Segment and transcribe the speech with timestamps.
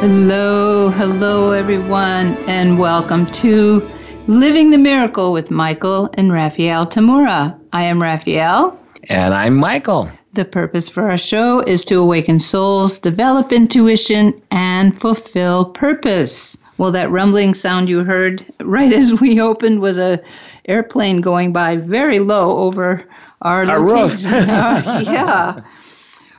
[0.00, 3.86] Hello, hello, everyone, and welcome to
[4.28, 7.54] Living the Miracle with Michael and Raphaelle Tamura.
[7.74, 8.80] I am Raphaelle.
[9.10, 10.10] And I'm Michael.
[10.32, 16.56] The purpose for our show is to awaken souls, develop intuition, and fulfill purpose.
[16.78, 20.18] Well, that rumbling sound you heard right as we opened was a
[20.66, 23.04] airplane going by very low over
[23.42, 24.24] our, our roof.
[24.26, 25.60] uh, yeah.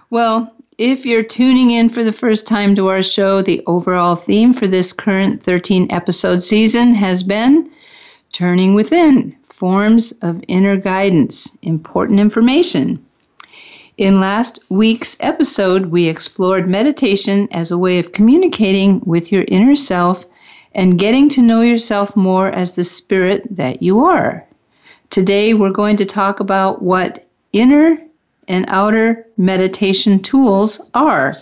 [0.09, 4.51] Well, if you're tuning in for the first time to our show, the overall theme
[4.51, 7.69] for this current 13 episode season has been
[8.31, 12.97] Turning Within Forms of Inner Guidance, Important Information.
[13.99, 19.75] In last week's episode, we explored meditation as a way of communicating with your inner
[19.75, 20.25] self
[20.73, 24.43] and getting to know yourself more as the spirit that you are.
[25.11, 27.99] Today, we're going to talk about what inner
[28.51, 31.33] and outer meditation tools are.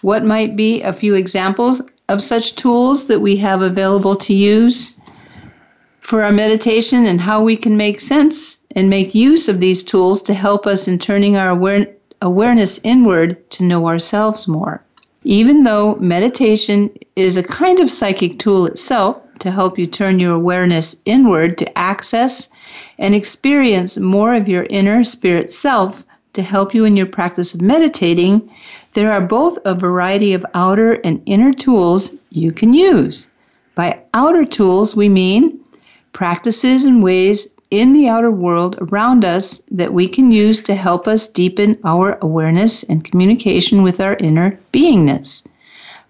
[0.00, 4.98] What might be a few examples of such tools that we have available to use
[6.00, 10.22] for our meditation and how we can make sense and make use of these tools
[10.22, 11.86] to help us in turning our aware-
[12.22, 14.82] awareness inward to know ourselves more.
[15.24, 20.34] Even though meditation is a kind of psychic tool itself to help you turn your
[20.34, 22.48] awareness inward to access
[22.98, 27.62] and experience more of your inner spirit self, to help you in your practice of
[27.62, 28.50] meditating,
[28.94, 33.30] there are both a variety of outer and inner tools you can use.
[33.74, 35.58] By outer tools, we mean
[36.12, 41.08] practices and ways in the outer world around us that we can use to help
[41.08, 45.46] us deepen our awareness and communication with our inner beingness.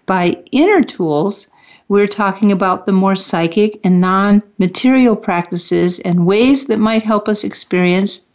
[0.05, 1.47] By inner tools,
[1.87, 7.29] we're talking about the more psychic and non material practices and ways that might help
[7.29, 8.29] us experience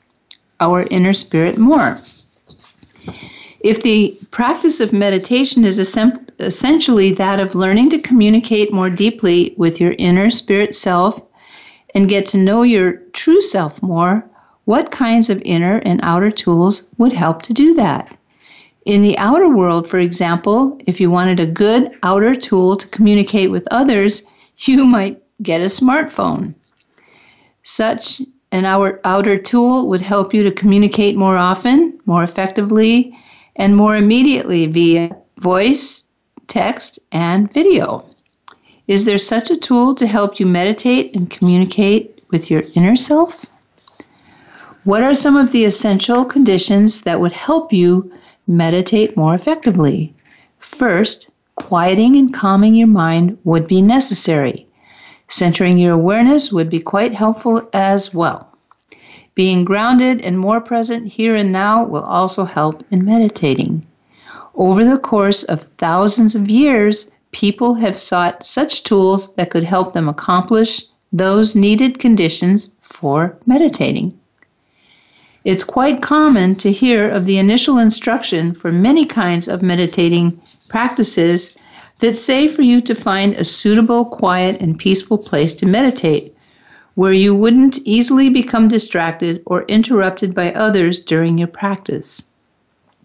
[0.60, 1.98] our inner spirit more.
[3.60, 5.78] If the practice of meditation is
[6.38, 11.20] essentially that of learning to communicate more deeply with your inner spirit self
[11.94, 14.24] and get to know your true self more,
[14.64, 18.16] what kinds of inner and outer tools would help to do that?
[18.84, 23.50] In the outer world, for example, if you wanted a good outer tool to communicate
[23.50, 24.22] with others,
[24.58, 26.54] you might get a smartphone.
[27.62, 33.16] Such an outer, outer tool would help you to communicate more often, more effectively,
[33.56, 36.04] and more immediately via voice,
[36.46, 38.04] text, and video.
[38.86, 43.44] Is there such a tool to help you meditate and communicate with your inner self?
[44.84, 48.10] What are some of the essential conditions that would help you
[48.46, 50.14] meditate more effectively?
[50.58, 54.67] First, quieting and calming your mind would be necessary.
[55.28, 58.48] Centering your awareness would be quite helpful as well.
[59.34, 63.86] Being grounded and more present here and now will also help in meditating.
[64.54, 69.92] Over the course of thousands of years, people have sought such tools that could help
[69.92, 74.18] them accomplish those needed conditions for meditating.
[75.44, 81.56] It's quite common to hear of the initial instruction for many kinds of meditating practices
[81.98, 86.34] that say for you to find a suitable, quiet, and peaceful place to meditate
[86.98, 92.28] where you wouldn't easily become distracted or interrupted by others during your practice.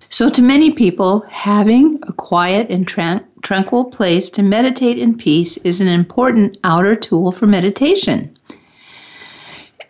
[0.09, 5.57] So, to many people, having a quiet and tran- tranquil place to meditate in peace
[5.57, 8.35] is an important outer tool for meditation.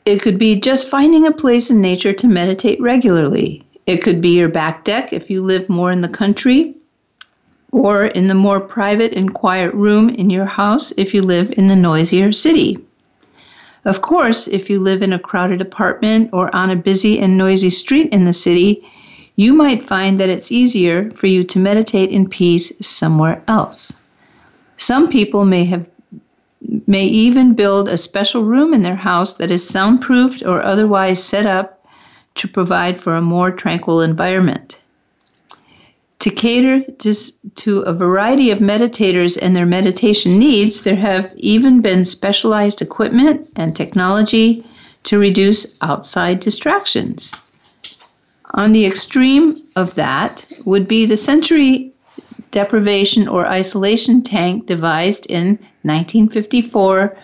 [0.05, 3.63] It could be just finding a place in nature to meditate regularly.
[3.87, 6.75] It could be your back deck if you live more in the country,
[7.73, 11.68] or in the more private and quiet room in your house if you live in
[11.68, 12.77] the noisier city.
[13.83, 17.71] Of course, if you live in a crowded apartment or on a busy and noisy
[17.71, 18.88] street in the city,
[19.36, 23.92] you might find that it's easier for you to meditate in peace somewhere else.
[24.77, 25.89] Some people may have
[26.88, 31.45] may even build a special room in their house that is soundproofed or otherwise set
[31.45, 31.86] up
[32.36, 34.80] to provide for a more tranquil environment.
[36.23, 37.15] To cater to,
[37.55, 43.49] to a variety of meditators and their meditation needs, there have even been specialized equipment
[43.57, 44.65] and technology
[45.03, 47.33] to reduce outside distractions.
[48.53, 51.91] On the extreme of that would be the sensory
[52.51, 57.17] deprivation or isolation tank devised in 1954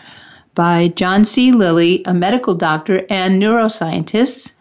[0.56, 1.54] by John C.
[1.54, 4.56] Lilly, a medical doctor and neuroscientist,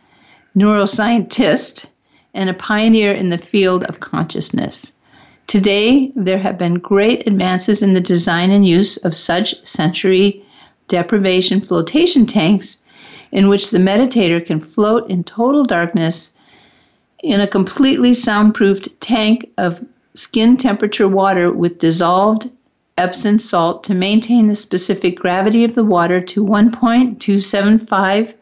[0.54, 1.86] neuroscientist,
[2.34, 4.92] and a pioneer in the field of consciousness.
[5.46, 10.44] Today, there have been great advances in the design and use of such sensory
[10.88, 12.82] deprivation flotation tanks
[13.32, 16.32] in which the meditator can float in total darkness
[17.22, 19.84] in a completely soundproofed tank of
[20.14, 22.50] skin temperature water with dissolved
[22.96, 28.34] Epsom salt to maintain the specific gravity of the water to 1.275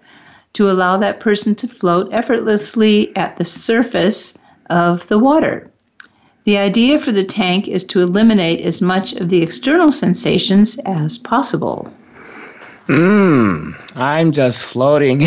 [0.56, 4.38] to allow that person to float effortlessly at the surface
[4.70, 5.70] of the water.
[6.44, 11.18] The idea for the tank is to eliminate as much of the external sensations as
[11.18, 11.92] possible.
[12.86, 15.20] Mmm, I'm just floating.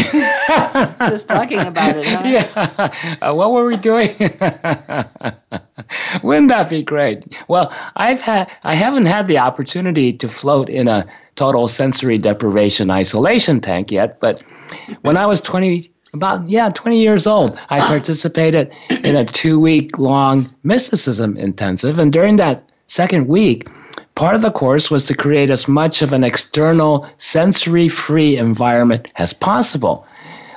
[1.06, 2.08] just talking about it.
[2.08, 2.24] Huh?
[2.26, 3.18] Yeah.
[3.22, 4.16] Uh, what were we doing?
[6.24, 7.36] Wouldn't that be great?
[7.50, 11.06] Well, I've had I haven't had the opportunity to float in a
[11.36, 14.42] total sensory deprivation isolation tank yet, but
[15.02, 18.72] when I was 20 about yeah 20 years old i participated
[19.04, 22.00] in a two week long mysticism intensive.
[22.00, 23.68] And during that second week
[24.16, 29.08] part of the course was to create as much of an external sensory free environment
[29.16, 30.06] as possible.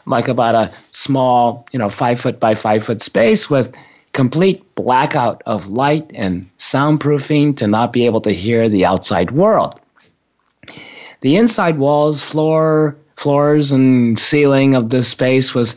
[0.05, 3.73] Like about a small you know five foot by five foot space with
[4.13, 9.81] complete blackout of light and soundproofing to not be able to hear the outside world.
[11.21, 15.77] The inside walls floor floors and ceiling of this space was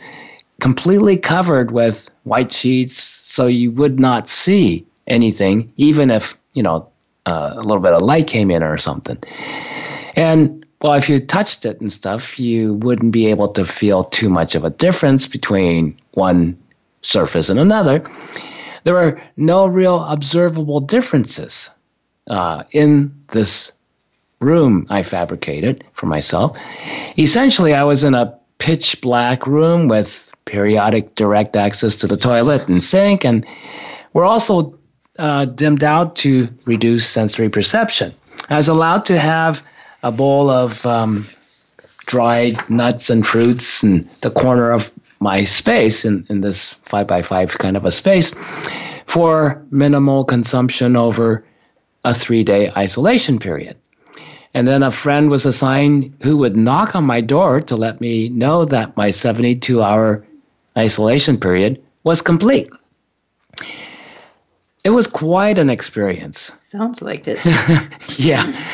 [0.62, 6.89] completely covered with white sheets so you would not see anything even if you know
[7.27, 9.18] uh, a little bit of light came in or something.
[10.15, 14.30] And well if you touched it and stuff you wouldn't be able to feel too
[14.30, 16.57] much of a difference between one
[17.03, 18.03] surface and another.
[18.86, 21.69] There were no real observable differences
[22.27, 23.71] uh, in this
[24.39, 26.57] room I fabricated for myself.
[27.17, 32.67] Essentially, I was in a pitch black room with periodic direct access to the toilet
[32.67, 33.45] and sink, and
[34.13, 34.77] we're also
[35.17, 38.13] uh, dimmed out to reduce sensory perception.
[38.49, 39.65] I was allowed to have
[40.03, 41.25] a bowl of um,
[42.05, 47.21] dried nuts and fruits in the corner of my space in, in this five by
[47.21, 48.35] five kind of a space
[49.07, 51.45] for minimal consumption over
[52.03, 53.77] a three day isolation period.
[54.56, 58.30] And then a friend was assigned who would knock on my door to let me
[58.30, 60.25] know that my 72 hour
[60.78, 62.69] isolation period was complete.
[64.86, 66.54] It was quite an experience.
[66.60, 67.38] Sounds like it.
[68.18, 68.66] yeah.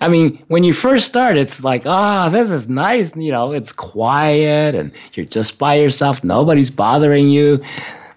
[0.00, 3.14] I mean, when you first start, it's like, ah, oh, this is nice.
[3.14, 6.24] You know, it's quiet and you're just by yourself.
[6.24, 7.62] Nobody's bothering you.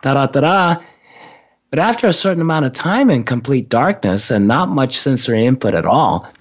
[0.04, 0.82] Da da da da.
[1.70, 5.74] But after a certain amount of time in complete darkness and not much sensory input
[5.74, 6.32] at all,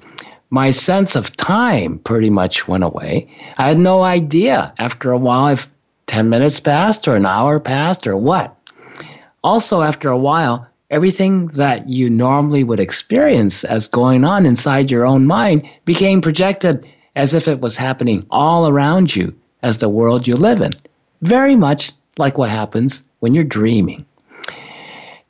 [0.53, 3.27] my sense of time pretty much went away.
[3.57, 5.67] I had no idea after a while if
[6.09, 8.55] 10 minutes passed or an hour passed or what.
[9.43, 15.07] Also, after a while, everything that you normally would experience as going on inside your
[15.07, 20.29] own mind became projected as if it was happening all around you as the world
[20.29, 20.73] you live in.
[21.23, 24.05] Very much like what happens when you're dreaming.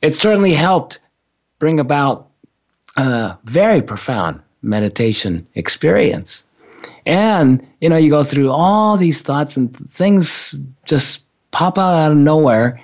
[0.01, 0.99] It certainly helped
[1.59, 2.27] bring about
[2.97, 6.43] a very profound meditation experience.
[7.05, 10.55] And, you know, you go through all these thoughts and things
[10.85, 12.81] just pop out of nowhere.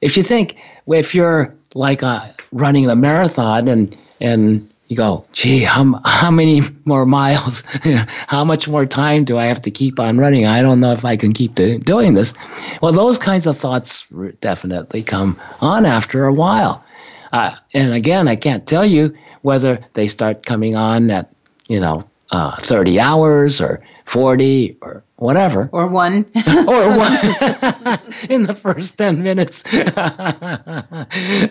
[0.00, 0.56] If you think,
[0.86, 6.62] if you're like uh, running a marathon and, and you go, gee, how, how many
[6.86, 7.62] more miles,
[8.26, 10.46] how much more time do I have to keep on running?
[10.46, 12.34] I don't know if I can keep do, doing this.
[12.82, 14.06] Well, those kinds of thoughts
[14.40, 16.83] definitely come on after a while.
[17.34, 19.12] Uh, and again, I can't tell you
[19.42, 21.34] whether they start coming on at,
[21.66, 25.68] you know, uh, 30 hours or 40 or whatever.
[25.72, 26.26] Or one.
[26.46, 27.12] or one
[28.30, 29.66] in the first 10 minutes.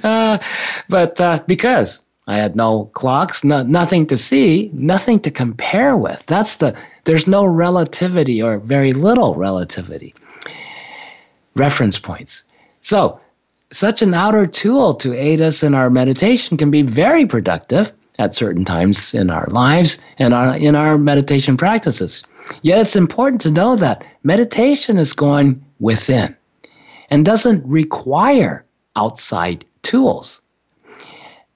[0.05, 0.39] uh,
[0.87, 6.25] but uh, because I had no clocks, no, nothing to see, nothing to compare with.
[6.27, 10.15] That's the, there's no relativity or very little relativity.
[11.55, 12.43] Reference points.
[12.79, 13.19] So
[13.73, 18.35] such an outer tool to aid us in our meditation can be very productive at
[18.35, 22.23] certain times in our lives and our, in our meditation practices.
[22.61, 26.37] Yet it's important to know that meditation is going within
[27.09, 28.63] and doesn't require
[28.95, 30.41] outside tools.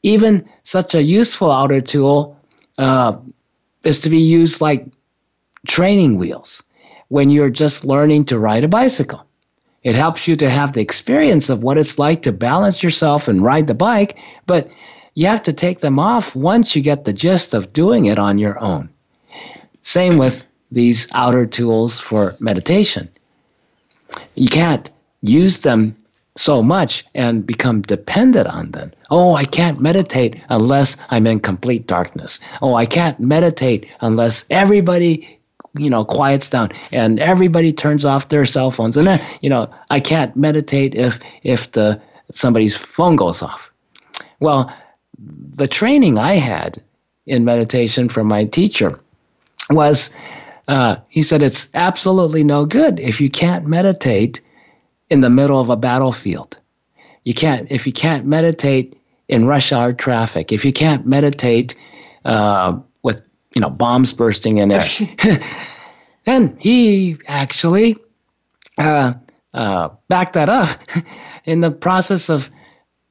[0.01, 2.35] Even such a useful outer tool
[2.79, 3.17] uh,
[3.83, 4.87] is to be used like
[5.67, 6.63] training wheels
[7.09, 9.26] when you're just learning to ride a bicycle.
[9.87, 13.41] It helps you to have the experience of what it's like to balance yourself and
[13.41, 14.67] ride the bike, but
[15.13, 18.37] you have to take them off once you get the gist of doing it on
[18.37, 18.89] your own.
[19.83, 23.07] Same with these outer tools for meditation.
[24.35, 24.91] You can't
[25.21, 25.95] use them
[26.35, 28.91] so much and become dependent on them.
[29.09, 32.41] Oh, I can't meditate unless I'm in complete darkness.
[32.61, 35.36] Oh, I can't meditate unless everybody,
[35.77, 38.97] you know, quiets down and everybody turns off their cell phones.
[38.97, 43.71] And then, you know, I can't meditate if if the somebody's phone goes off.
[44.39, 44.73] Well,
[45.55, 46.81] the training I had
[47.25, 48.99] in meditation from my teacher
[49.69, 50.13] was
[50.67, 54.41] uh, he said it's absolutely no good if you can't meditate
[55.09, 56.57] in the middle of a battlefield.
[57.23, 60.51] You can't if you can't meditate in rush hour traffic.
[60.51, 61.75] If you can't meditate
[62.25, 62.79] uh,
[63.57, 65.01] you know bombs bursting in it.
[66.27, 67.97] and he actually
[68.77, 69.13] uh,
[69.51, 70.79] uh, backed that up
[71.45, 72.51] in the process of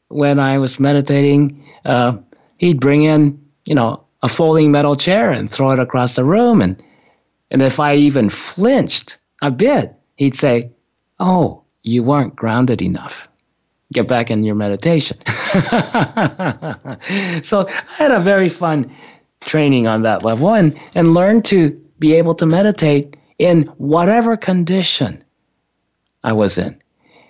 [0.06, 1.64] when I was meditating.
[1.84, 2.18] Uh,
[2.58, 6.62] he'd bring in you know a folding metal chair and throw it across the room,
[6.62, 6.80] and
[7.50, 10.70] and if I even flinched a bit, he'd say,
[11.18, 13.28] "Oh." you weren't grounded enough.
[13.92, 15.18] Get back in your meditation.
[17.42, 18.92] so I had a very fun
[19.46, 25.24] training on that level and, and learned to be able to meditate in whatever condition
[26.22, 26.78] I was in.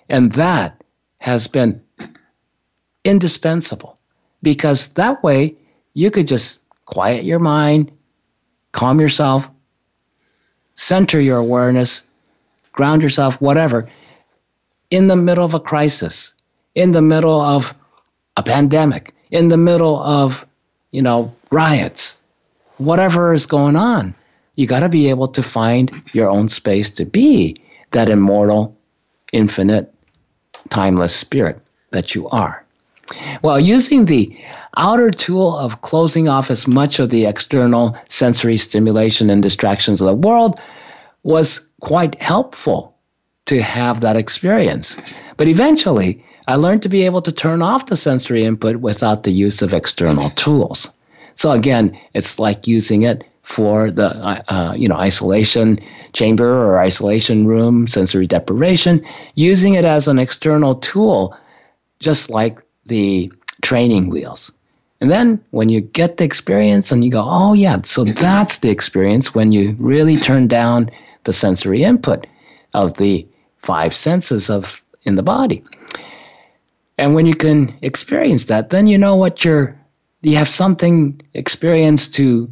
[0.09, 0.83] And that
[1.19, 1.81] has been
[3.05, 3.97] indispensable
[4.41, 5.55] because that way
[5.93, 7.91] you could just quiet your mind,
[8.71, 9.49] calm yourself,
[10.75, 12.07] center your awareness,
[12.71, 13.89] ground yourself, whatever,
[14.89, 16.33] in the middle of a crisis,
[16.75, 17.73] in the middle of
[18.37, 20.45] a pandemic, in the middle of,
[20.91, 22.19] you know, riots,
[22.77, 24.15] whatever is going on.
[24.55, 27.57] You got to be able to find your own space to be
[27.91, 28.75] that immortal,
[29.31, 29.93] infinite,
[30.69, 31.59] timeless spirit
[31.91, 32.63] that you are.
[33.41, 34.37] Well, using the
[34.75, 40.07] outer tool of closing off as much of the external sensory stimulation and distractions of
[40.07, 40.59] the world
[41.23, 42.95] was quite helpful
[43.45, 44.97] to have that experience.
[45.37, 49.31] But eventually, I learned to be able to turn off the sensory input without the
[49.31, 50.91] use of external tools.
[51.37, 55.79] So again, it's like using it for the uh, uh, you know isolation
[56.11, 61.37] chamber or isolation room, sensory deprivation, using it as an external tool,
[61.99, 64.51] just like the training wheels.
[64.99, 68.71] And then when you get the experience and you go, oh yeah, so that's the
[68.71, 70.89] experience when you really turn down
[71.25, 72.25] the sensory input
[72.73, 73.27] of the
[73.57, 75.63] five senses of in the body.
[76.97, 79.77] And when you can experience that, then you know what you're
[80.21, 82.51] you have something experience to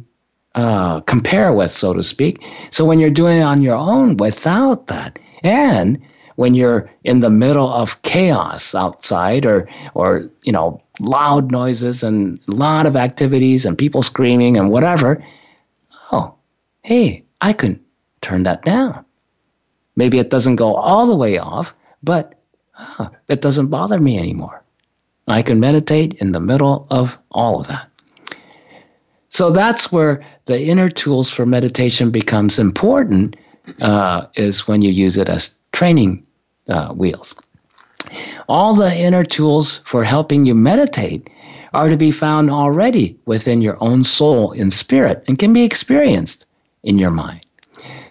[0.54, 2.44] uh, compare with, so to speak.
[2.70, 6.00] So when you're doing it on your own without that, and
[6.36, 12.40] when you're in the middle of chaos outside or or you know loud noises and
[12.48, 15.22] a lot of activities and people screaming and whatever
[16.12, 16.34] oh
[16.82, 17.80] hey i can
[18.22, 19.04] turn that down
[19.96, 22.34] Maybe it doesn't go all the way off, but
[22.72, 24.62] huh, it doesn't bother me anymore.
[25.28, 27.88] I can meditate in the middle of all of that.
[29.28, 33.36] So that's where the inner tools for meditation becomes important,
[33.80, 36.24] uh, is when you use it as training
[36.68, 37.34] uh, wheels.
[38.48, 41.28] All the inner tools for helping you meditate
[41.74, 46.46] are to be found already within your own soul and spirit and can be experienced
[46.84, 47.44] in your mind.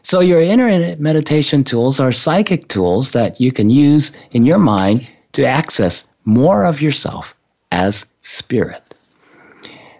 [0.03, 5.09] So, your inner meditation tools are psychic tools that you can use in your mind
[5.31, 7.35] to access more of yourself
[7.71, 8.81] as spirit.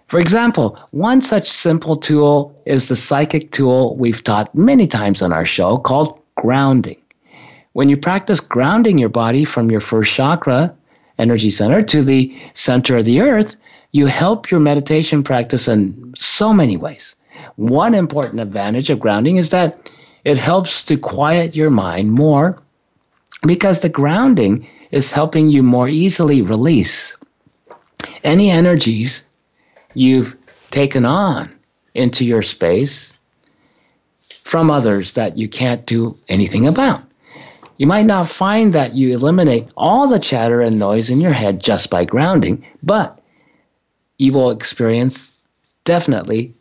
[0.08, 5.34] For example, one such simple tool is the psychic tool we've taught many times on
[5.34, 7.02] our show called grounding.
[7.74, 10.74] When you practice grounding your body from your first chakra,
[11.18, 13.56] energy center, to the center of the earth,
[13.92, 17.16] you help your meditation practice in so many ways.
[17.56, 19.92] One important advantage of grounding is that
[20.24, 22.62] it helps to quiet your mind more
[23.46, 27.18] because the grounding is helping you more easily release
[28.24, 29.30] any energies
[29.94, 30.38] you've
[30.72, 31.54] taken on
[31.94, 33.14] into your space
[34.46, 37.04] from others that you can't do anything about.
[37.78, 41.60] You might not find that you eliminate all the chatter and noise in your head
[41.60, 43.20] just by grounding, but
[44.18, 45.36] you will experience
[45.84, 46.54] definitely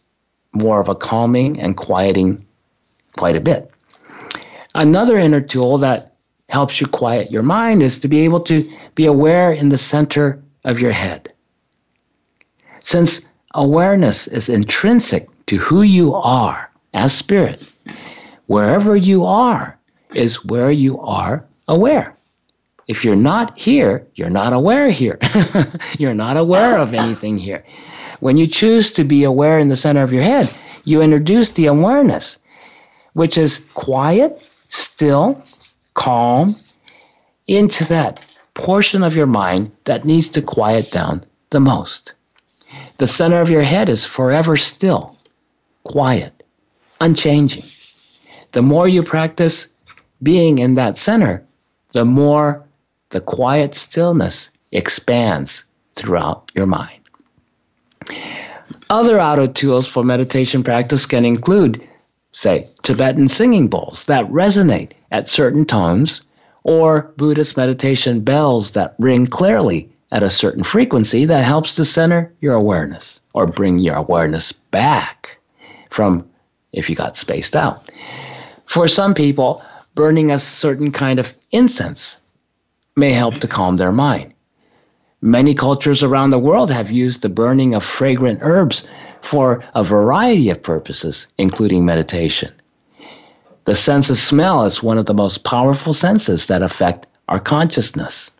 [0.53, 2.45] more of a calming and quieting
[3.17, 3.71] quite a bit.
[4.75, 6.14] Another inner tool that
[6.55, 8.57] helps you quiet your mind is to be able to
[8.95, 11.33] be aware in the center of your head.
[12.79, 17.61] Since awareness is intrinsic to who you are as spirit,
[18.47, 19.77] wherever you are
[20.15, 22.15] is where you are aware.
[22.87, 25.19] If you're not here, you're not aware here.
[25.99, 27.65] you're not aware of anything here.
[28.21, 30.49] When you choose to be aware in the center of your head,
[30.85, 32.39] you introduce the awareness,
[33.15, 34.31] which is quiet,
[34.69, 35.43] still,
[35.95, 36.57] calm,
[37.47, 38.25] into that
[38.55, 42.15] portion of your mind that needs to quiet down the most.
[42.99, 45.17] The center of your head is forever still,
[45.85, 46.43] quiet,
[47.01, 47.65] unchanging.
[48.53, 49.73] The more you practice
[50.23, 51.45] being in that center,
[51.93, 52.65] the more
[53.11, 57.01] the quiet stillness expands throughout your mind.
[58.91, 61.87] Other auto tools for meditation practice can include,
[62.35, 66.23] say, Tibetan singing bowls that resonate at certain tones,
[66.65, 72.33] or Buddhist meditation bells that ring clearly at a certain frequency that helps to center
[72.41, 75.39] your awareness or bring your awareness back
[75.91, 76.29] from
[76.73, 77.91] if you got spaced out.
[78.67, 79.63] For some people,
[79.95, 82.19] burning a certain kind of incense
[82.97, 84.35] may help to calm their mind.
[85.21, 88.87] Many cultures around the world have used the burning of fragrant herbs
[89.25, 92.53] for a variety of purposes, including meditation.
[93.65, 98.31] The sense of smell is one of the most powerful senses that affect our consciousness.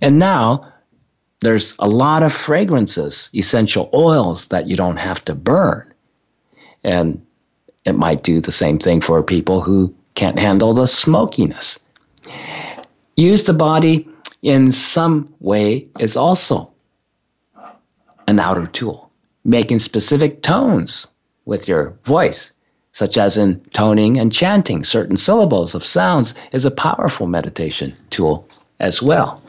[0.00, 0.72] And now,
[1.40, 5.92] there's a lot of fragrances, essential oils that you don't have to burn.
[6.82, 7.24] And
[7.84, 11.78] it might do the same thing for people who can't handle the smokiness.
[13.16, 14.08] Use the body
[14.42, 16.72] in some way is also
[18.26, 19.03] an outer tool,
[19.44, 21.06] making specific tones
[21.44, 22.52] with your voice,
[22.92, 28.48] such as in toning and chanting certain syllables of sounds, is a powerful meditation tool
[28.80, 29.42] as well.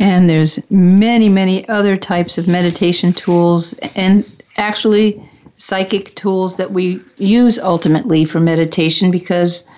[0.00, 4.24] And there's many, many other types of meditation tools and
[4.56, 5.22] actually
[5.56, 9.68] psychic tools that we use ultimately for meditation because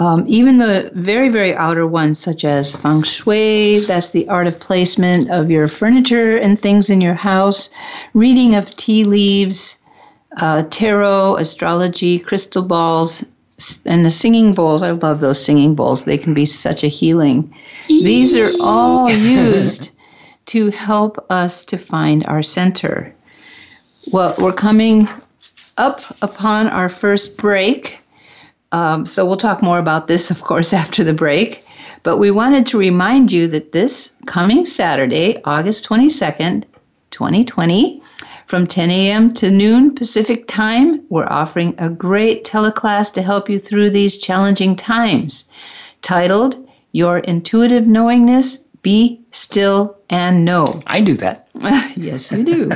[0.00, 4.58] um, even the very, very outer ones, such as feng shui, that's the art of
[4.58, 7.68] placement of your furniture and things in your house,
[8.14, 9.82] reading of tea leaves,
[10.38, 13.26] uh, tarot, astrology, crystal balls,
[13.84, 14.82] and the singing bowls.
[14.82, 16.04] I love those singing bowls.
[16.04, 17.54] They can be such a healing.
[17.88, 19.90] These are all used
[20.46, 23.14] to help us to find our center.
[24.10, 25.10] Well, we're coming
[25.76, 27.99] up upon our first break.
[28.72, 31.64] Um, so we'll talk more about this, of course, after the break.
[32.02, 36.64] But we wanted to remind you that this coming Saturday, August 22nd,
[37.10, 38.02] 2020,
[38.46, 39.32] from 10 a.m.
[39.34, 44.74] to noon Pacific time, we're offering a great teleclass to help you through these challenging
[44.74, 45.48] times
[46.02, 50.66] titled Your Intuitive Knowingness Be Still and Know.
[50.86, 51.39] I do that.
[51.96, 52.70] yes, you do.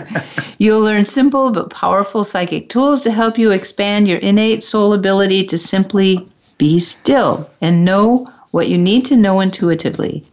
[0.59, 5.45] You'll learn simple but powerful psychic tools to help you expand your innate soul ability
[5.45, 10.25] to simply be still and know what you need to know intuitively.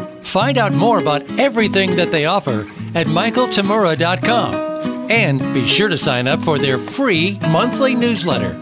[0.21, 2.61] Find out more about everything that they offer
[2.95, 8.57] at michaeltamura.com and be sure to sign up for their free monthly newsletter.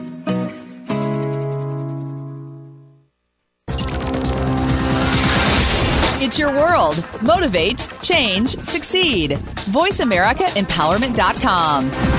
[6.21, 7.01] It's your world.
[7.23, 9.31] Motivate, change, succeed.
[9.71, 12.18] VoiceAmericaEmpowerment.com.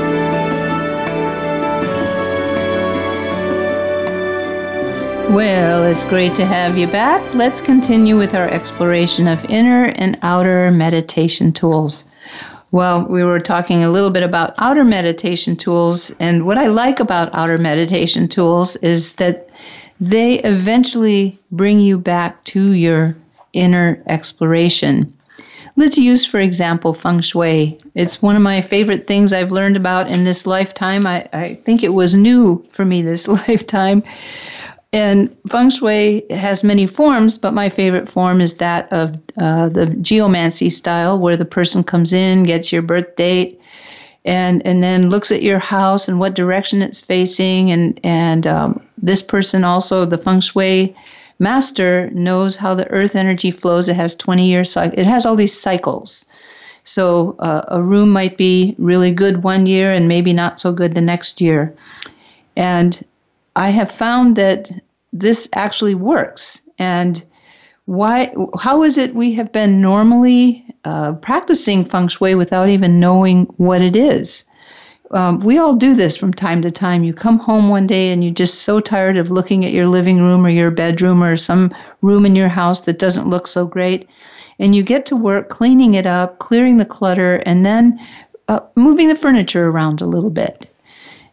[5.31, 7.23] Well, it's great to have you back.
[7.33, 12.03] Let's continue with our exploration of inner and outer meditation tools.
[12.71, 16.99] Well, we were talking a little bit about outer meditation tools, and what I like
[16.99, 19.47] about outer meditation tools is that
[20.01, 23.15] they eventually bring you back to your
[23.53, 25.13] inner exploration.
[25.77, 27.77] Let's use, for example, feng shui.
[27.95, 31.07] It's one of my favorite things I've learned about in this lifetime.
[31.07, 34.03] I, I think it was new for me this lifetime.
[34.93, 39.85] And feng shui has many forms, but my favorite form is that of uh, the
[40.01, 43.61] geomancy style, where the person comes in, gets your birth date,
[44.25, 48.81] and and then looks at your house and what direction it's facing, and and um,
[48.97, 50.93] this person also the feng shui
[51.39, 53.87] master knows how the earth energy flows.
[53.87, 54.99] It has 20 year cycle.
[54.99, 56.25] It has all these cycles.
[56.83, 60.95] So uh, a room might be really good one year and maybe not so good
[60.95, 61.73] the next year.
[62.55, 63.03] And
[63.55, 64.71] I have found that
[65.13, 66.69] this actually works.
[66.79, 67.23] And
[67.85, 68.33] why?
[68.59, 73.81] How is it we have been normally uh, practicing feng shui without even knowing what
[73.81, 74.45] it is?
[75.11, 77.03] Um, we all do this from time to time.
[77.03, 80.21] You come home one day and you're just so tired of looking at your living
[80.21, 84.07] room or your bedroom or some room in your house that doesn't look so great.
[84.57, 87.99] And you get to work cleaning it up, clearing the clutter, and then
[88.47, 90.70] uh, moving the furniture around a little bit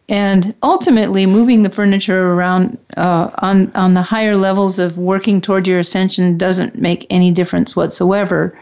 [0.09, 5.67] and ultimately moving the furniture around uh, on on the higher levels of working toward
[5.67, 8.57] your ascension doesn't make any difference whatsoever.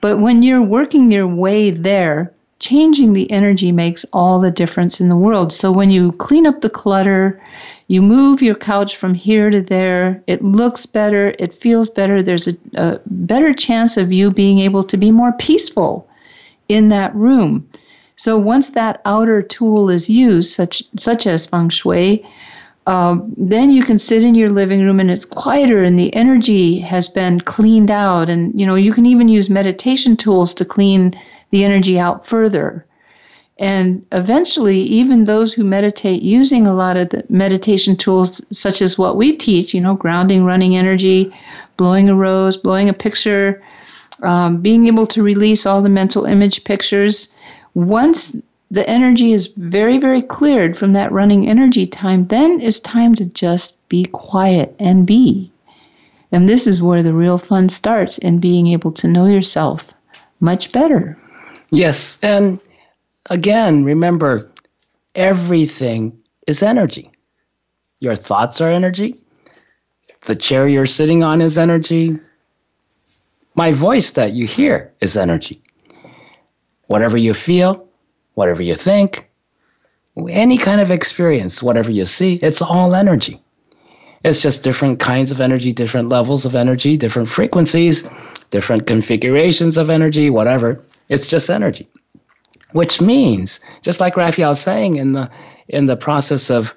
[0.00, 5.10] But when you're working your way there changing the energy makes all the difference in
[5.10, 5.52] the world.
[5.52, 7.40] So when you clean up the clutter
[7.88, 12.48] you move your couch from here to there it looks better it feels better there's
[12.48, 16.08] a, a better chance of you being able to be more peaceful
[16.68, 17.68] in that room
[18.16, 22.26] so once that outer tool is used, such such as feng shui,
[22.86, 26.78] um, then you can sit in your living room and it's quieter and the energy
[26.78, 28.30] has been cleaned out.
[28.30, 31.12] And you know you can even use meditation tools to clean
[31.50, 32.86] the energy out further.
[33.58, 38.98] And eventually, even those who meditate using a lot of the meditation tools, such as
[38.98, 41.34] what we teach, you know, grounding, running energy,
[41.78, 43.62] blowing a rose, blowing a picture,
[44.22, 47.35] um, being able to release all the mental image pictures,
[47.76, 53.14] once the energy is very, very cleared from that running energy time, then it's time
[53.14, 55.52] to just be quiet and be.
[56.32, 59.92] And this is where the real fun starts in being able to know yourself
[60.40, 61.18] much better.
[61.70, 62.16] Yes.
[62.22, 62.58] And
[63.26, 64.50] again, remember,
[65.14, 67.10] everything is energy.
[68.00, 69.20] Your thoughts are energy.
[70.22, 72.18] The chair you're sitting on is energy.
[73.54, 75.60] My voice that you hear is energy
[76.86, 77.88] whatever you feel,
[78.34, 79.28] whatever you think,
[80.28, 83.42] any kind of experience, whatever you see, it's all energy.
[84.24, 88.08] It's just different kinds of energy, different levels of energy, different frequencies,
[88.50, 90.82] different configurations of energy, whatever.
[91.08, 91.88] It's just energy.
[92.72, 95.30] Which means, just like Raphaelle was saying in the
[95.68, 96.74] in the process of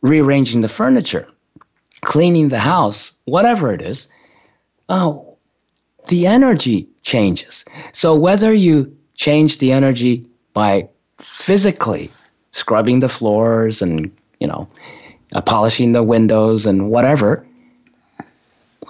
[0.00, 1.28] rearranging the furniture,
[2.00, 4.08] cleaning the house, whatever it is,
[4.88, 5.36] oh,
[6.08, 7.64] the energy changes.
[7.92, 12.10] So whether you change the energy by physically
[12.52, 14.66] scrubbing the floors and, you know,
[15.34, 17.46] uh, polishing the windows and whatever,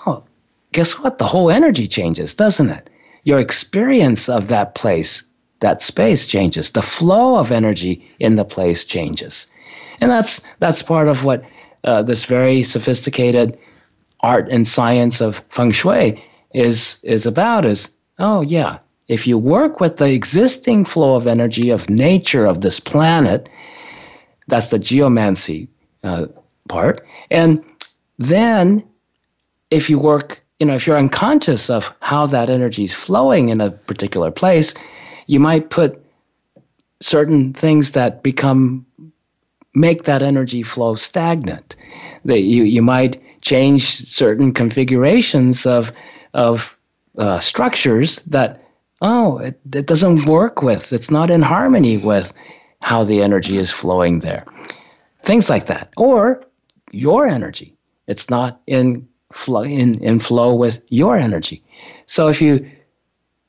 [0.06, 0.24] well,
[0.70, 1.18] guess what?
[1.18, 2.88] The whole energy changes, doesn't it?
[3.24, 5.24] Your experience of that place,
[5.58, 6.70] that space changes.
[6.70, 9.48] The flow of energy in the place changes.
[10.00, 11.44] And that's that's part of what
[11.82, 13.58] uh, this very sophisticated
[14.20, 16.22] art and science of feng shui
[16.54, 18.78] is is about is oh yeah
[19.10, 23.48] if you work with the existing flow of energy of nature of this planet,
[24.46, 25.66] that's the geomancy
[26.04, 26.26] uh,
[26.68, 27.04] part.
[27.28, 27.60] And
[28.18, 28.84] then
[29.72, 33.60] if you work, you know, if you're unconscious of how that energy is flowing in
[33.60, 34.74] a particular place,
[35.26, 36.00] you might put
[37.00, 38.86] certain things that become
[39.74, 41.74] make that energy flow stagnant.
[42.26, 45.90] That you, you might change certain configurations of
[46.32, 46.78] of
[47.18, 48.60] uh, structures that
[49.00, 52.32] oh, it, it doesn't work with, it's not in harmony with
[52.80, 54.44] how the energy is flowing there.
[55.22, 55.92] Things like that.
[55.96, 56.44] Or
[56.92, 57.76] your energy.
[58.06, 61.62] It's not in flow in, in flow with your energy.
[62.06, 62.68] So if you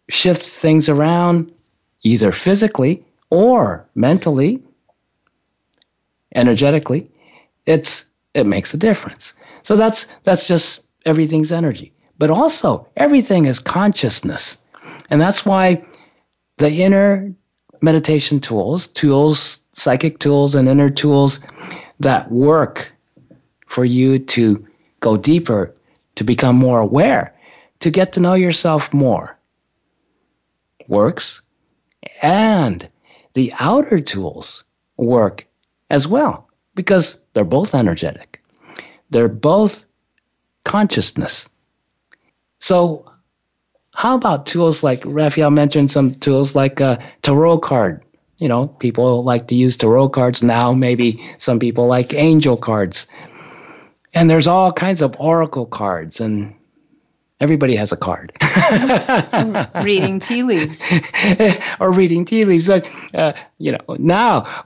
[0.09, 1.51] shift things around
[2.03, 4.61] either physically or mentally,
[6.35, 7.09] energetically,
[7.65, 9.33] it's it makes a difference.
[9.63, 11.93] So that's that's just everything's energy.
[12.17, 14.57] But also everything is consciousness.
[15.11, 15.85] And that's why
[16.57, 17.33] the inner
[17.81, 21.41] meditation tools, tools, psychic tools and inner tools
[21.99, 22.91] that work
[23.67, 24.65] for you to
[25.01, 25.75] go deeper,
[26.15, 27.35] to become more aware,
[27.81, 29.37] to get to know yourself more
[30.87, 31.41] works.
[32.21, 32.87] And
[33.33, 34.63] the outer tools
[34.97, 35.45] work
[35.89, 38.41] as well because they're both energetic.
[39.09, 39.85] They're both
[40.63, 41.49] consciousness.
[42.59, 43.05] So,
[43.93, 48.03] how about tools like Raphaelle mentioned some tools like a tarot card?
[48.37, 50.73] You know, people like to use tarot cards now.
[50.73, 53.05] Maybe some people like angel cards.
[54.13, 56.55] And there's all kinds of oracle cards, and
[57.39, 58.33] everybody has a card.
[59.83, 60.81] reading tea leaves.
[61.79, 62.67] or reading tea leaves.
[62.67, 64.63] Like, uh, you know, now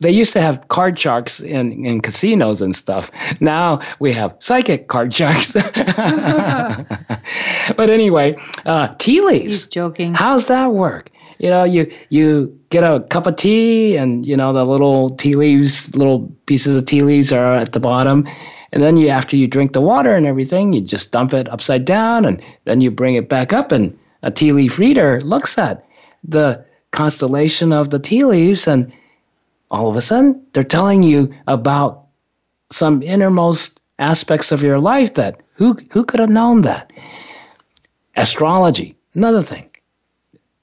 [0.00, 3.10] they used to have card sharks in, in casinos and stuff.
[3.40, 5.52] Now we have psychic card sharks.
[7.76, 9.52] but anyway, uh, tea leaves.
[9.52, 10.14] He's joking.
[10.14, 11.10] How's that work?
[11.38, 15.36] You know, you you get a cup of tea, and you know the little tea
[15.36, 18.26] leaves, little pieces of tea leaves are at the bottom,
[18.72, 21.84] and then you after you drink the water and everything, you just dump it upside
[21.84, 25.86] down, and then you bring it back up, and a tea leaf reader looks at
[26.24, 28.92] the constellation of the tea leaves, and
[29.70, 32.06] all of a sudden they're telling you about
[32.70, 36.92] some innermost aspects of your life that who who could have known that?
[38.16, 39.68] Astrology another thing.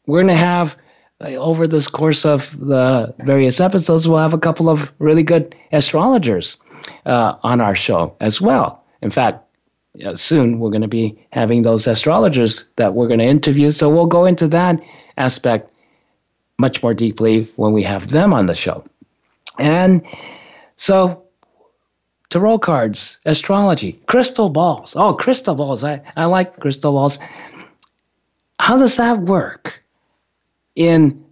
[0.07, 0.77] We're going to have
[1.21, 5.55] uh, over this course of the various episodes we'll have a couple of really good
[5.71, 6.57] astrologers
[7.05, 8.83] uh, on our show as well.
[9.01, 9.45] In fact
[10.03, 13.89] uh, soon we're going to be having those astrologers that we're going to interview so
[13.89, 14.81] we'll go into that
[15.17, 15.71] aspect
[16.57, 18.83] much more deeply when we have them on the show
[19.59, 20.01] and
[20.77, 21.23] so
[22.29, 24.95] tarot cards, astrology, crystal balls.
[24.95, 25.83] Oh, crystal balls.
[25.83, 27.19] I, I like crystal balls.
[28.59, 29.81] How does that work?
[30.75, 31.23] In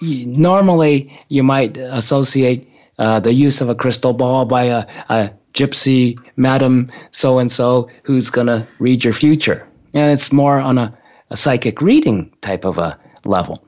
[0.00, 2.68] normally you might associate
[2.98, 7.88] uh, the use of a crystal ball by a, a gypsy madam so and so
[8.02, 9.66] who's to read your future.
[9.94, 10.96] And it's more on a,
[11.30, 13.64] a psychic reading type of a level.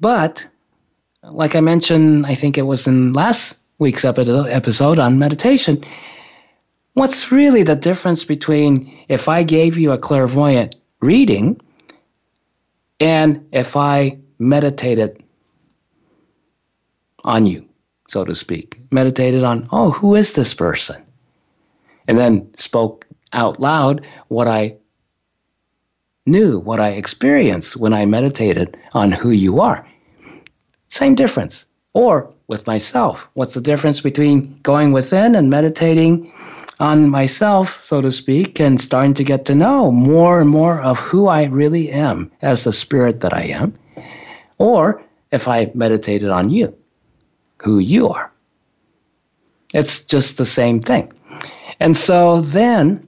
[0.00, 0.46] But
[1.30, 5.84] like I mentioned, I think it was in last week's episode on meditation.
[6.94, 11.60] What's really the difference between if I gave you a clairvoyant reading
[13.00, 15.22] and if I meditated
[17.24, 17.64] on you,
[18.08, 18.78] so to speak?
[18.90, 21.00] Meditated on, oh, who is this person?
[22.08, 24.74] And then spoke out loud what I
[26.26, 29.87] knew, what I experienced when I meditated on who you are.
[30.88, 31.66] Same difference.
[31.92, 36.32] Or with myself, what's the difference between going within and meditating
[36.80, 40.98] on myself, so to speak, and starting to get to know more and more of
[40.98, 43.78] who I really am as the spirit that I am?
[44.58, 46.74] Or if I meditated on you,
[47.62, 48.32] who you are.
[49.74, 51.12] It's just the same thing.
[51.80, 53.06] And so then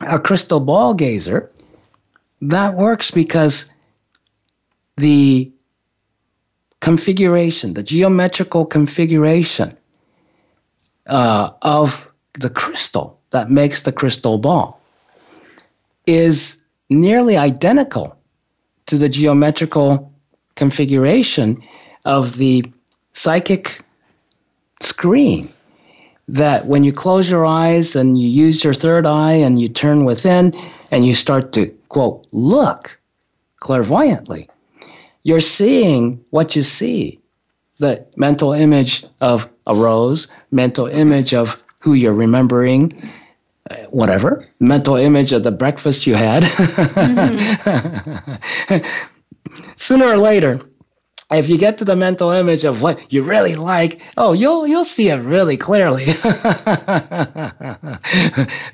[0.00, 1.50] a crystal ball gazer,
[2.40, 3.70] that works because
[4.96, 5.52] the
[6.82, 9.74] configuration, the geometrical configuration
[11.06, 14.80] uh, of the crystal that makes the crystal ball
[16.06, 18.18] is nearly identical
[18.86, 20.12] to the geometrical
[20.56, 21.62] configuration
[22.04, 22.64] of the
[23.12, 23.80] psychic
[24.80, 25.48] screen
[26.26, 30.04] that when you close your eyes and you use your third eye and you turn
[30.04, 30.52] within
[30.90, 32.98] and you start to quote look
[33.60, 34.48] clairvoyantly
[35.22, 37.18] you're seeing what you see
[37.78, 43.10] the mental image of a rose, mental image of who you're remembering,
[43.70, 46.44] uh, whatever, mental image of the breakfast you had.
[46.44, 47.96] Mm-hmm.
[49.76, 50.60] Sooner or later,
[51.32, 54.84] if you get to the mental image of what you really like, oh, you'll you'll
[54.84, 56.04] see it really clearly.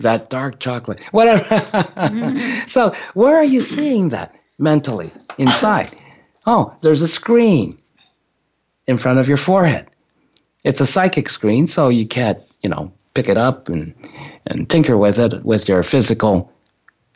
[0.00, 1.44] that dark chocolate, whatever.
[1.44, 2.64] Mm-hmm.
[2.68, 5.96] So, where are you seeing that mentally inside?
[6.50, 7.76] Oh, there's a screen
[8.86, 9.86] in front of your forehead.
[10.64, 13.94] It's a psychic screen, so you can't, you know, pick it up and,
[14.46, 16.50] and tinker with it with your physical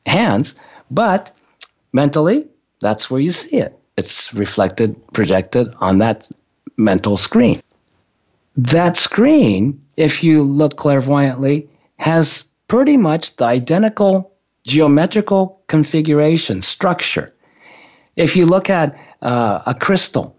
[0.05, 0.55] hands.
[0.90, 1.35] But
[1.95, 2.47] mentally,
[2.83, 3.75] that's where you see it.
[3.97, 6.31] It's reflected, projected on that
[6.77, 7.62] mental screen.
[8.55, 14.31] That screen, if you look clairvoyantly, has pretty much the identical
[14.66, 17.31] geometrical configuration, structure
[18.16, 20.37] if you look at uh, a crystal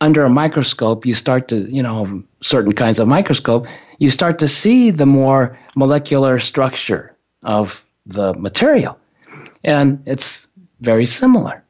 [0.00, 3.66] under a microscope, you start to, you know, certain kinds of microscope,
[3.98, 8.98] you start to see the more molecular structure of the material.
[9.64, 10.48] And it's
[10.80, 11.62] very similar.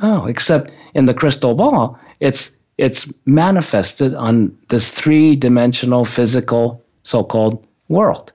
[0.00, 8.30] Oh, except in the crystal ball, it's it's manifested on this three-dimensional physical so-called world.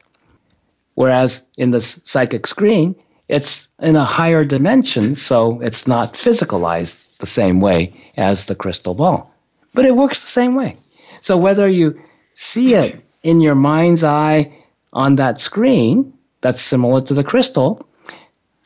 [0.95, 2.93] Whereas in the psychic screen,
[3.33, 8.93] it's in a higher dimension, so it's not physicalized the same way as the crystal
[8.93, 9.33] ball.
[9.73, 10.77] But it works the same way.
[11.21, 11.99] So whether you
[12.35, 14.53] see it in your mind's eye
[14.91, 17.87] on that screen that's similar to the crystal,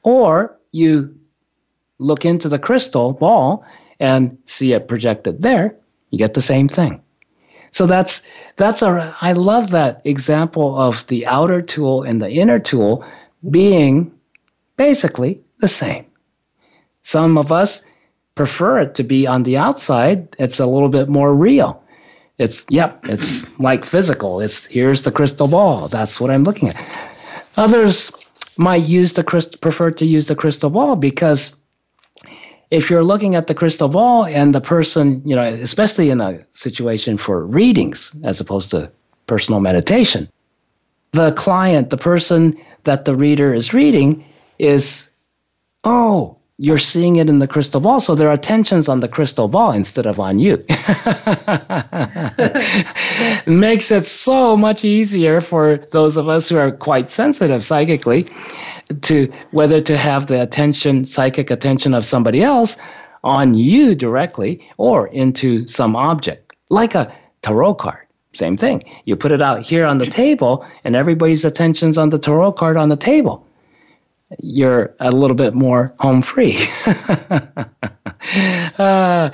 [0.04, 1.18] or you
[1.98, 3.64] look into the crystal ball
[4.02, 5.76] and see it projected there,
[6.10, 7.02] you get the same thing.
[7.72, 8.24] So that's
[8.58, 13.06] that's a I love that example of the outer tool and the inner tool
[13.50, 14.12] being
[14.78, 16.06] basically the same.
[17.02, 17.86] Some of us
[18.36, 20.36] prefer it to be on the outside.
[20.40, 21.84] It's a little bit more real.
[22.38, 24.40] It's yep, it's like physical.
[24.40, 25.88] It's here's the crystal ball.
[25.88, 26.86] That's what I'm looking at.
[27.58, 28.12] Others
[28.58, 31.56] might use the crystal prefer to use the crystal ball because
[32.70, 36.44] if you're looking at the crystal ball and the person, you know, especially in a
[36.52, 38.92] situation for readings as opposed to
[39.26, 40.30] personal meditation,
[41.14, 44.24] the client, the person that the reader is reading
[44.60, 45.10] is,
[45.84, 48.00] oh, you're seeing it in the crystal ball.
[48.00, 50.58] So their attention's on the crystal ball instead of on you.
[53.46, 58.28] makes it so much easier for those of us who are quite sensitive psychically
[59.02, 62.78] to whether to have the attention, psychic attention of somebody else
[63.24, 68.08] on you directly or into some object, like a tarot card.
[68.34, 68.84] Same thing.
[69.06, 72.78] You put it out here on the table, and everybody's attention's on the tarot card
[72.78, 73.47] on the table
[74.40, 76.58] you're a little bit more home free.
[78.78, 79.30] uh,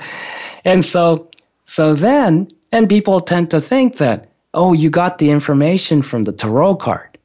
[0.64, 1.30] and so,
[1.64, 6.32] so then, and people tend to think that, oh, you got the information from the
[6.32, 7.18] tarot card.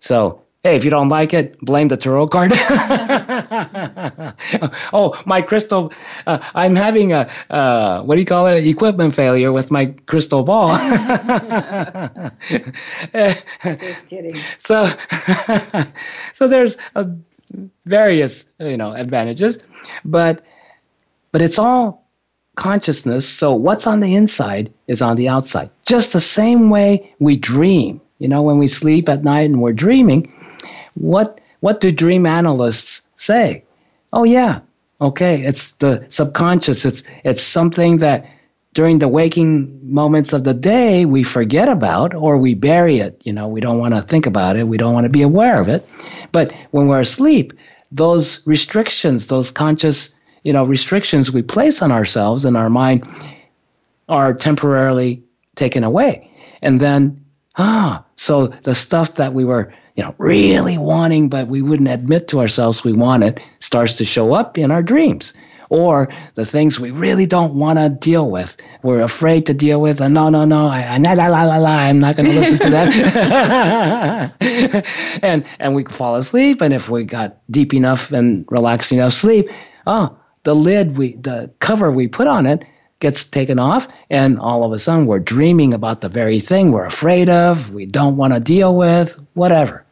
[0.00, 2.52] So Hey, if you don't like it, blame the tarot card.
[4.92, 5.90] oh, my crystal,
[6.26, 10.44] uh, I'm having a, uh, what do you call it, equipment failure with my crystal
[10.44, 10.76] ball.
[13.14, 14.42] Just kidding.
[14.58, 14.86] So,
[16.34, 17.04] so there's uh,
[17.86, 19.60] various, you know, advantages,
[20.04, 20.44] but,
[21.32, 22.06] but it's all
[22.56, 23.26] consciousness.
[23.26, 25.70] So what's on the inside is on the outside.
[25.86, 28.02] Just the same way we dream.
[28.18, 30.30] You know, when we sleep at night and we're dreaming,
[31.00, 33.64] what what do dream analysts say?
[34.12, 34.60] Oh yeah,
[35.00, 36.84] okay, it's the subconscious.
[36.84, 38.26] It's it's something that
[38.74, 43.20] during the waking moments of the day we forget about or we bury it.
[43.24, 44.68] You know, we don't want to think about it.
[44.68, 45.88] We don't want to be aware of it.
[46.32, 47.52] But when we're asleep,
[47.90, 53.08] those restrictions, those conscious, you know, restrictions we place on ourselves and our mind
[54.08, 55.22] are temporarily
[55.56, 56.30] taken away.
[56.62, 57.24] And then,
[57.56, 62.28] ah, so the stuff that we were you know, really wanting, but we wouldn't admit
[62.28, 65.34] to ourselves we want it, starts to show up in our dreams.
[65.68, 70.00] Or the things we really don't want to deal with, we're afraid to deal with.
[70.00, 72.58] And no, no, no, I, I, la, la, la, la, I'm not going to listen
[72.58, 74.34] to that.
[75.22, 76.60] and and we fall asleep.
[76.60, 79.48] And if we got deep enough and relaxed enough sleep,
[79.86, 82.64] oh, the lid we, the cover we put on it
[83.00, 86.86] gets taken off, and all of a sudden we're dreaming about the very thing we're
[86.86, 89.84] afraid of, we don't want to deal with, whatever.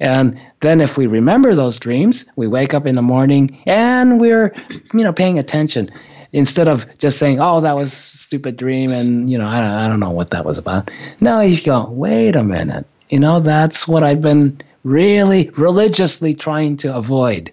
[0.00, 4.54] And then if we remember those dreams, we wake up in the morning and we're,
[4.92, 5.88] you know, paying attention
[6.32, 9.70] instead of just saying, "Oh, that was a stupid dream," and you know, I don't,
[9.70, 10.90] I don't know what that was about.
[11.20, 16.76] No, you go, "Wait a minute," you know, that's what I've been really religiously trying
[16.78, 17.50] to avoid.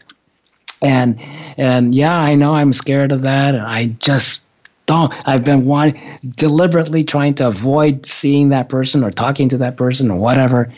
[0.81, 1.19] And
[1.57, 4.44] and yeah, I know I'm scared of that, and I just
[4.85, 5.13] don't.
[5.27, 10.11] I've been wanting deliberately trying to avoid seeing that person or talking to that person
[10.11, 10.71] or whatever.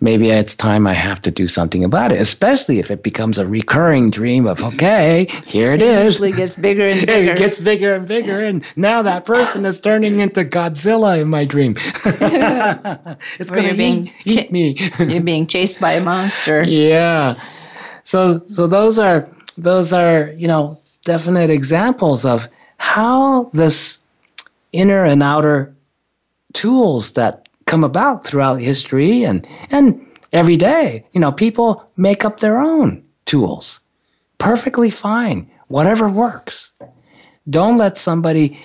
[0.00, 3.46] Maybe it's time i have to do something about it especially if it becomes a
[3.46, 5.88] recurring dream of okay here it is.
[5.88, 6.12] it, it is.
[6.12, 7.32] usually gets bigger and bigger.
[7.32, 11.44] it gets bigger and bigger and now that person is turning into godzilla in my
[11.46, 11.74] dream.
[13.38, 14.76] It's going to eat, ch- eat me.
[14.98, 16.62] you're being chased by a monster.
[16.64, 17.40] Yeah.
[18.02, 22.48] So so those are those are you know definite examples of
[22.84, 24.04] how this
[24.72, 25.74] inner and outer
[26.52, 32.38] tools that come about throughout history and, and every day, you know, people make up
[32.38, 33.80] their own tools.
[34.36, 36.70] Perfectly fine, whatever works.
[37.48, 38.60] Don't let somebody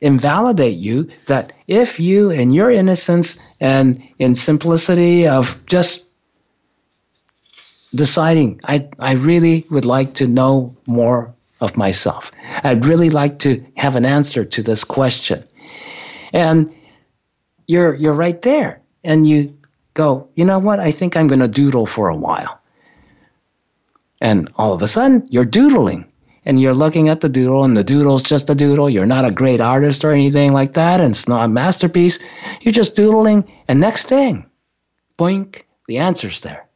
[0.00, 6.06] invalidate you that if you, in your innocence and in simplicity of just
[7.94, 11.33] deciding I, I really would like to know more
[11.64, 12.30] of myself.
[12.62, 15.44] I'd really like to have an answer to this question.
[16.32, 16.74] And
[17.66, 18.80] you're you're right there.
[19.02, 19.56] And you
[19.94, 22.60] go, you know what, I think I'm gonna doodle for a while.
[24.20, 26.10] And all of a sudden you're doodling
[26.44, 28.90] and you're looking at the doodle and the doodle's just a doodle.
[28.90, 32.18] You're not a great artist or anything like that, and it's not a masterpiece.
[32.60, 34.50] You're just doodling, and next thing,
[35.18, 36.66] boink, the answer's there.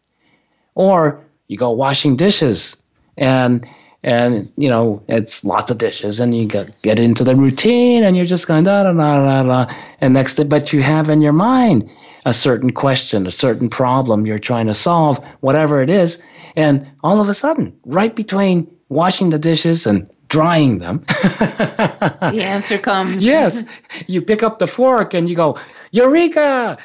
[0.74, 2.76] Or you go washing dishes
[3.16, 3.68] and
[4.08, 8.16] and you know it's lots of dishes and you get, get into the routine and
[8.16, 9.74] you're just going da da da da da.
[10.00, 11.88] And next thing, but you have in your mind
[12.24, 16.22] a certain question a certain problem you're trying to solve whatever it is.
[16.56, 22.78] And all of a sudden right between washing the dishes and drying them the answer
[22.78, 23.24] comes.
[23.24, 23.64] yes
[24.06, 25.58] you pick up the fork and you go
[25.90, 26.78] Eureka!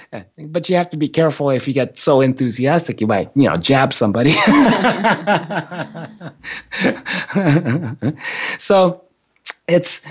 [0.48, 3.58] But you have to be careful if you get so enthusiastic, you might, you know,
[3.58, 4.32] jab somebody.
[8.58, 9.02] so
[9.68, 10.06] it's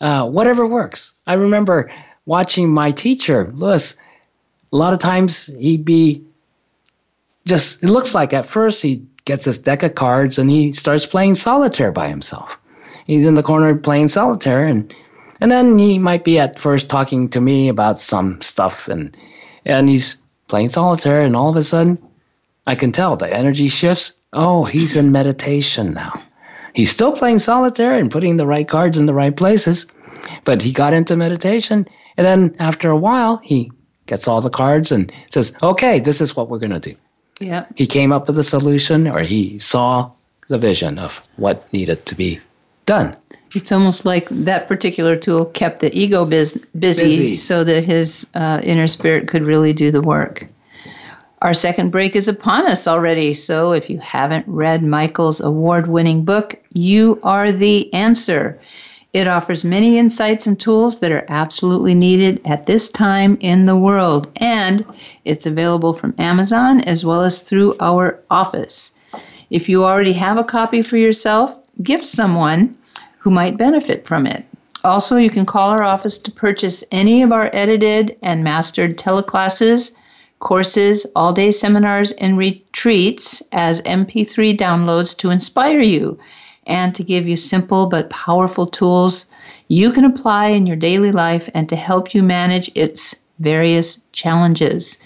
[0.00, 1.14] uh, whatever works.
[1.26, 1.90] I remember
[2.26, 3.96] watching my teacher, Lewis,
[4.72, 6.24] a lot of times he'd be
[7.46, 11.06] just, it looks like at first he gets his deck of cards and he starts
[11.06, 12.50] playing solitaire by himself.
[13.06, 14.94] He's in the corner playing solitaire and
[15.44, 19.14] and then he might be at first talking to me about some stuff and
[19.66, 20.16] and he's
[20.48, 21.98] playing solitaire and all of a sudden
[22.66, 24.14] I can tell the energy shifts.
[24.32, 26.18] Oh, he's in meditation now.
[26.72, 29.86] He's still playing solitaire and putting the right cards in the right places,
[30.44, 31.86] but he got into meditation
[32.16, 33.70] and then after a while he
[34.06, 36.96] gets all the cards and says, "Okay, this is what we're going to do."
[37.38, 37.66] Yeah.
[37.74, 40.10] He came up with a solution or he saw
[40.48, 42.40] the vision of what needed to be
[42.86, 43.16] done.
[43.54, 47.36] It's almost like that particular tool kept the ego biz- busy, Busy.
[47.36, 50.46] so that his uh, inner spirit could really do the work.
[51.42, 56.24] Our second break is upon us already, so if you haven't read Michael's award winning
[56.24, 58.58] book, You Are the Answer.
[59.12, 63.76] It offers many insights and tools that are absolutely needed at this time in the
[63.76, 64.84] world, and
[65.24, 68.96] it's available from Amazon as well as through our office.
[69.50, 72.76] If you already have a copy for yourself, gift someone
[73.18, 74.44] who might benefit from it.
[74.84, 79.96] Also, you can call our office to purchase any of our edited and mastered teleclasses,
[80.40, 86.18] courses, all day seminars, and retreats as MP3 downloads to inspire you
[86.66, 89.30] and to give you simple but powerful tools
[89.68, 95.02] you can apply in your daily life and to help you manage its various challenges.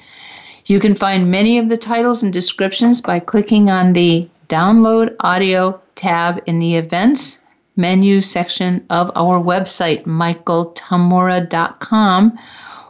[0.67, 5.81] You can find many of the titles and descriptions by clicking on the Download Audio
[5.99, 7.43] tab in the Events
[7.79, 12.39] menu section of our website, michaeltamura.com,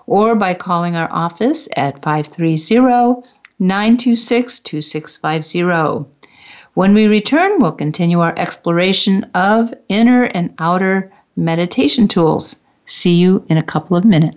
[0.07, 3.23] or by calling our office at 530
[3.61, 6.09] 926 2650.
[6.75, 12.63] When we return, we'll continue our exploration of inner and outer meditation tools.
[12.87, 14.37] See you in a couple of minutes.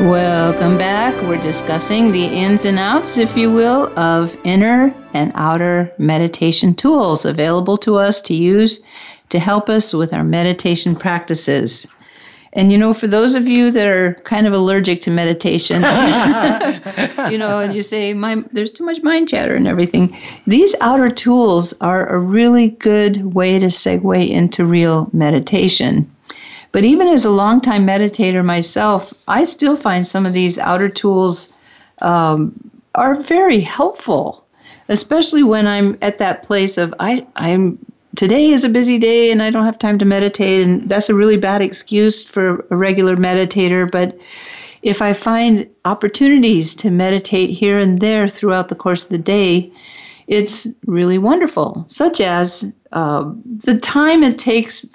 [0.00, 1.14] Welcome back.
[1.24, 7.26] We're discussing the ins and outs, if you will, of inner and outer meditation tools
[7.26, 8.82] available to us to use
[9.28, 11.86] to help us with our meditation practices.
[12.54, 15.82] And you know, for those of you that are kind of allergic to meditation,
[17.30, 21.10] you know, and you say, "My, there's too much mind chatter and everything," these outer
[21.10, 26.10] tools are a really good way to segue into real meditation.
[26.72, 31.58] But even as a longtime meditator myself, I still find some of these outer tools
[32.00, 32.52] um,
[32.94, 34.44] are very helpful,
[34.88, 37.78] especially when I'm at that place of I, I'm
[38.16, 41.14] today is a busy day and I don't have time to meditate, and that's a
[41.14, 43.90] really bad excuse for a regular meditator.
[43.90, 44.18] But
[44.82, 49.70] if I find opportunities to meditate here and there throughout the course of the day,
[50.26, 51.84] it's really wonderful.
[51.88, 53.30] Such as uh,
[53.64, 54.86] the time it takes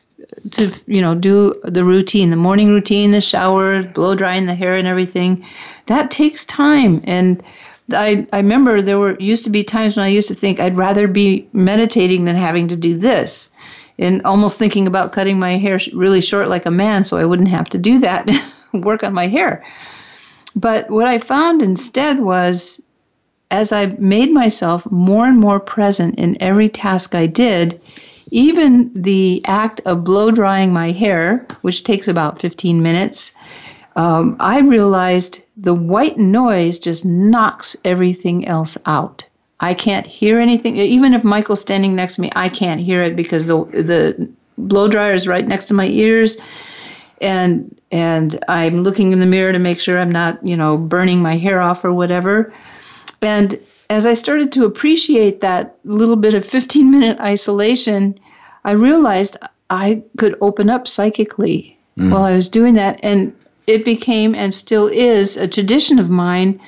[0.52, 4.76] to you know do the routine, the morning routine, the shower, blow drying the hair
[4.76, 5.46] and everything.
[5.88, 7.44] That takes time and
[7.92, 10.78] I, I remember there were used to be times when I used to think I'd
[10.78, 13.54] rather be meditating than having to do this,
[14.00, 17.50] and almost thinking about cutting my hair really short like a man so I wouldn't
[17.50, 18.28] have to do that,
[18.74, 19.64] work on my hair.
[20.56, 22.82] But what I found instead was
[23.52, 27.80] as I made myself more and more present in every task I did,
[28.32, 33.34] even the act of blow drying my hair, which takes about 15 minutes,
[33.96, 39.26] um, I realized the white noise just knocks everything else out.
[39.62, 40.76] I can't hear anything.
[40.76, 44.88] Even if Michael's standing next to me, I can't hear it because the the blow
[44.88, 46.38] dryer is right next to my ears,
[47.22, 51.22] and and I'm looking in the mirror to make sure I'm not you know burning
[51.22, 52.54] my hair off or whatever.
[53.22, 53.58] And
[53.90, 58.20] as I started to appreciate that little bit of 15 minute isolation,
[58.64, 59.38] I realized
[59.70, 62.12] I could open up psychically mm.
[62.12, 63.00] while I was doing that.
[63.04, 63.34] And
[63.68, 66.60] it became and still is a tradition of mine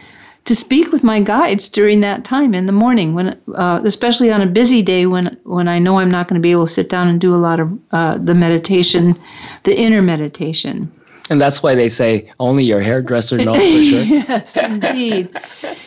[0.45, 4.41] to speak with my guides during that time in the morning when uh, especially on
[4.41, 6.89] a busy day when when I know I'm not going to be able to sit
[6.89, 9.15] down and do a lot of uh, the meditation
[9.63, 10.89] the inner meditation
[11.29, 14.03] and that's why they say only your hairdresser knows for sure.
[14.03, 15.29] yes, indeed.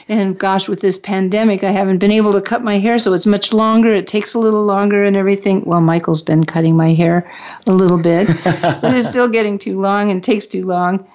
[0.08, 3.26] and gosh, with this pandemic, I haven't been able to cut my hair, so it's
[3.26, 3.94] much longer.
[3.94, 5.62] It takes a little longer and everything.
[5.64, 7.30] Well, Michael's been cutting my hair
[7.66, 11.06] a little bit, but it's still getting too long and takes too long.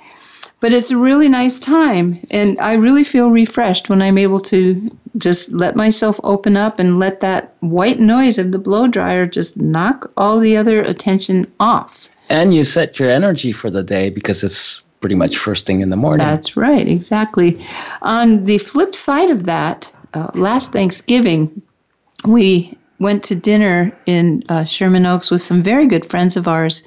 [0.61, 4.89] But it's a really nice time, and I really feel refreshed when I'm able to
[5.17, 9.57] just let myself open up and let that white noise of the blow dryer just
[9.57, 12.09] knock all the other attention off.
[12.29, 15.89] And you set your energy for the day because it's pretty much first thing in
[15.89, 16.25] the morning.
[16.25, 17.63] That's right, exactly.
[18.01, 21.61] On the flip side of that, uh, last Thanksgiving,
[22.25, 26.83] we went to dinner in uh, Sherman Oaks with some very good friends of ours,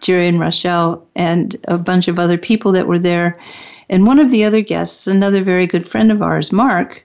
[0.00, 3.38] Jerry and Rochelle, and a bunch of other people that were there.
[3.88, 7.04] And one of the other guests, another very good friend of ours, Mark,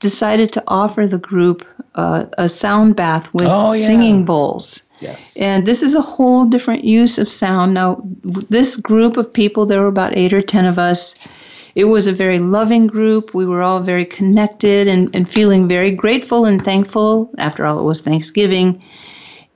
[0.00, 3.86] decided to offer the group uh, a sound bath with oh, yeah.
[3.86, 4.82] singing bowls.
[5.02, 5.32] Yes.
[5.36, 7.74] And this is a whole different use of sound.
[7.74, 11.26] Now, this group of people, there were about eight or 10 of us.
[11.74, 13.34] It was a very loving group.
[13.34, 17.30] We were all very connected and, and feeling very grateful and thankful.
[17.38, 18.82] After all, it was Thanksgiving.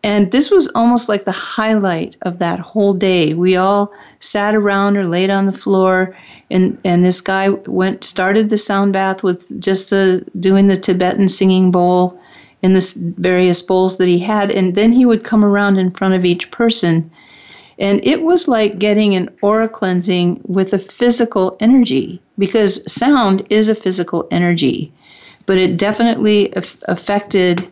[0.02, 3.34] And this was almost like the highlight of that whole day.
[3.34, 6.16] We all sat around or laid on the floor,
[6.50, 11.28] and, and this guy went started the sound bath with just a, doing the Tibetan
[11.28, 12.20] singing bowl
[12.62, 16.14] in the various bowls that he had, and then he would come around in front
[16.14, 17.10] of each person.
[17.78, 23.68] And it was like getting an aura cleansing with a physical energy because sound is
[23.68, 24.92] a physical energy,
[25.44, 27.68] but it definitely af- affected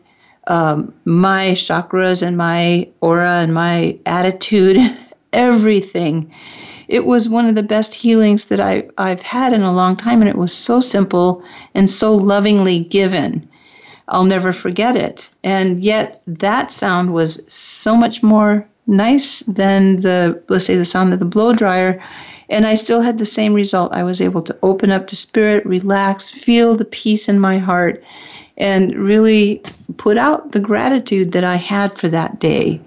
[0.46, 4.78] um, my chakras and my aura and my attitude,
[5.32, 6.30] everything.
[6.86, 10.20] It was one of the best healings that I, I've had in a long time,
[10.20, 11.42] and it was so simple
[11.74, 13.48] and so lovingly given.
[14.08, 15.30] I'll never forget it.
[15.42, 21.12] And yet that sound was so much more nice than the let's say the sound
[21.12, 22.02] of the blow dryer
[22.50, 23.94] and I still had the same result.
[23.94, 28.02] I was able to open up to spirit, relax, feel the peace in my heart
[28.56, 29.62] and really
[29.96, 32.80] put out the gratitude that I had for that day,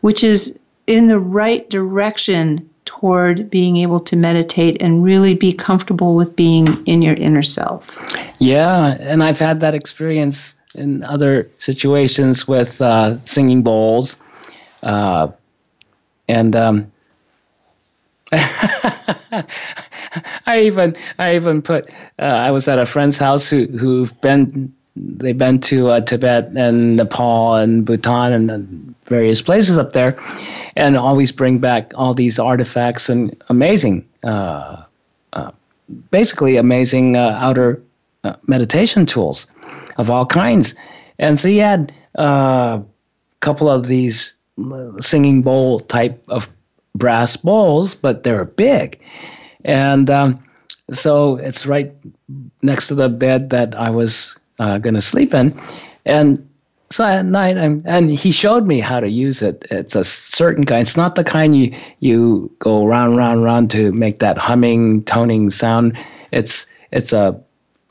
[0.00, 6.16] which is in the right direction toward being able to meditate and really be comfortable
[6.16, 7.98] with being in your inner self.
[8.38, 14.16] Yeah, and I've had that experience in other situations with uh, singing bowls.
[14.82, 15.28] Uh,
[16.28, 16.92] and um,
[18.32, 19.44] I
[20.62, 25.36] even I even put uh, I was at a friend's house who who've been they've
[25.36, 30.18] been to uh, Tibet and Nepal and Bhutan and various places up there,
[30.74, 34.82] and always bring back all these artifacts and amazing, uh,
[35.32, 35.50] uh
[36.10, 37.82] basically amazing uh, outer
[38.24, 39.50] uh, meditation tools
[39.98, 40.74] of all kinds.
[41.18, 42.82] And so he had a
[43.40, 44.34] couple of these
[45.00, 46.48] singing bowl type of
[46.94, 49.00] brass bowls, but they're big.
[49.64, 50.42] And um,
[50.90, 51.92] so it's right
[52.62, 55.58] next to the bed that I was uh, going to sleep in.
[56.04, 56.48] And
[56.90, 59.66] so at night, I'm, and he showed me how to use it.
[59.70, 60.82] It's a certain kind.
[60.82, 65.50] It's not the kind you you go round, round, round to make that humming, toning
[65.50, 65.98] sound.
[66.30, 67.40] It's it's a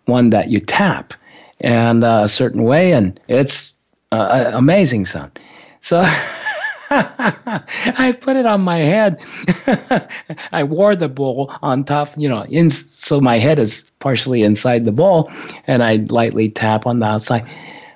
[0.05, 1.13] one that you tap,
[1.61, 3.73] and uh, a certain way, and it's
[4.11, 5.37] uh, amazing sound.
[5.81, 6.03] So.
[6.89, 9.19] I put it on my head.
[10.51, 14.85] I wore the bowl on top, you know, in, so my head is partially inside
[14.85, 15.31] the bowl,
[15.67, 17.49] and I lightly tap on the outside.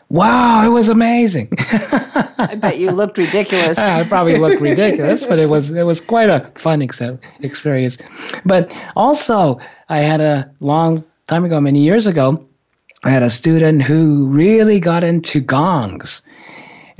[0.09, 1.49] Wow, it was amazing.
[1.59, 3.77] I bet you looked ridiculous.
[3.77, 7.01] I probably looked ridiculous, but it was it was quite a fun ex-
[7.41, 7.99] experience.
[8.43, 12.43] But also, I had a long time ago, many years ago,
[13.03, 16.23] I had a student who really got into gongs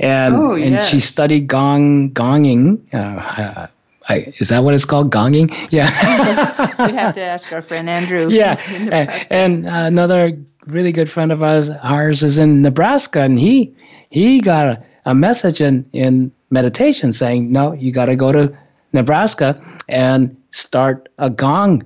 [0.00, 0.88] and oh, and yes.
[0.88, 2.82] she studied gong gonging.
[2.92, 3.66] Uh,
[4.08, 5.12] I, is that what it's called?
[5.12, 5.54] Gonging?
[5.70, 5.86] Yeah.
[6.86, 8.28] You'd have to ask our friend Andrew.
[8.30, 10.36] Yeah, and, and another
[10.66, 13.74] really good friend of ours, ours is in Nebraska, and he
[14.08, 18.56] he got a, a message in in meditation saying, no, you got to go to
[18.94, 21.84] Nebraska and start a gong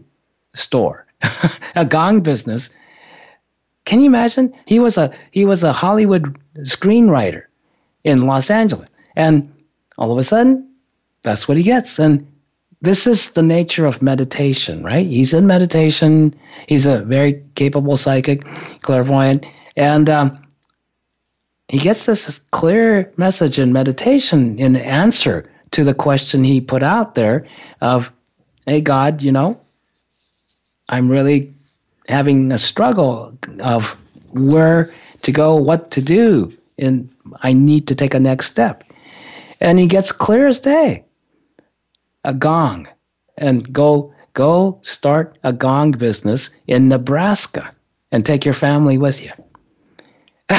[0.54, 1.06] store,
[1.74, 2.70] a gong business.
[3.84, 4.54] Can you imagine?
[4.66, 7.46] He was a he was a Hollywood screenwriter
[8.04, 8.88] in Los Angeles.
[9.16, 9.52] And
[9.98, 10.70] all of a sudden,
[11.22, 11.98] that's what he gets.
[11.98, 12.26] And
[12.82, 15.06] this is the nature of meditation, right?
[15.06, 16.34] He's in meditation.
[16.68, 18.44] He's a very capable psychic,
[18.82, 19.46] clairvoyant,
[19.76, 20.42] and um,
[21.68, 27.14] he gets this clear message in meditation in answer to the question he put out
[27.14, 27.46] there
[27.80, 28.12] of,
[28.66, 29.58] "Hey God, you know,
[30.88, 31.54] I'm really
[32.06, 33.90] having a struggle of
[34.32, 34.92] where
[35.22, 37.10] to go, what to do in
[37.42, 38.84] I need to take a next step.
[39.60, 41.04] And he gets clear as day.
[42.24, 42.88] A gong.
[43.36, 47.72] And go go start a gong business in Nebraska
[48.10, 49.30] and take your family with you.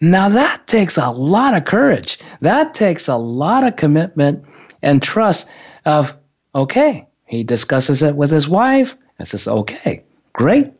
[0.00, 2.18] now that takes a lot of courage.
[2.40, 4.44] That takes a lot of commitment
[4.82, 5.48] and trust
[5.84, 6.14] of
[6.54, 10.02] okay, he discusses it with his wife and says, okay,
[10.32, 10.72] great.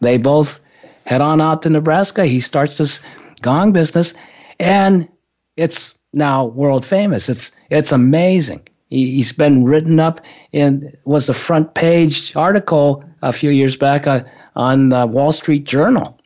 [0.00, 0.60] They both
[1.08, 2.26] head on out to Nebraska.
[2.26, 3.00] He starts this
[3.40, 4.12] gong business,
[4.60, 5.08] and
[5.56, 7.30] it's now world famous.
[7.30, 8.68] It's it's amazing.
[8.90, 10.20] He, has been written up
[10.52, 15.64] in was the front page article a few years back uh, on the Wall Street
[15.64, 16.18] Journal.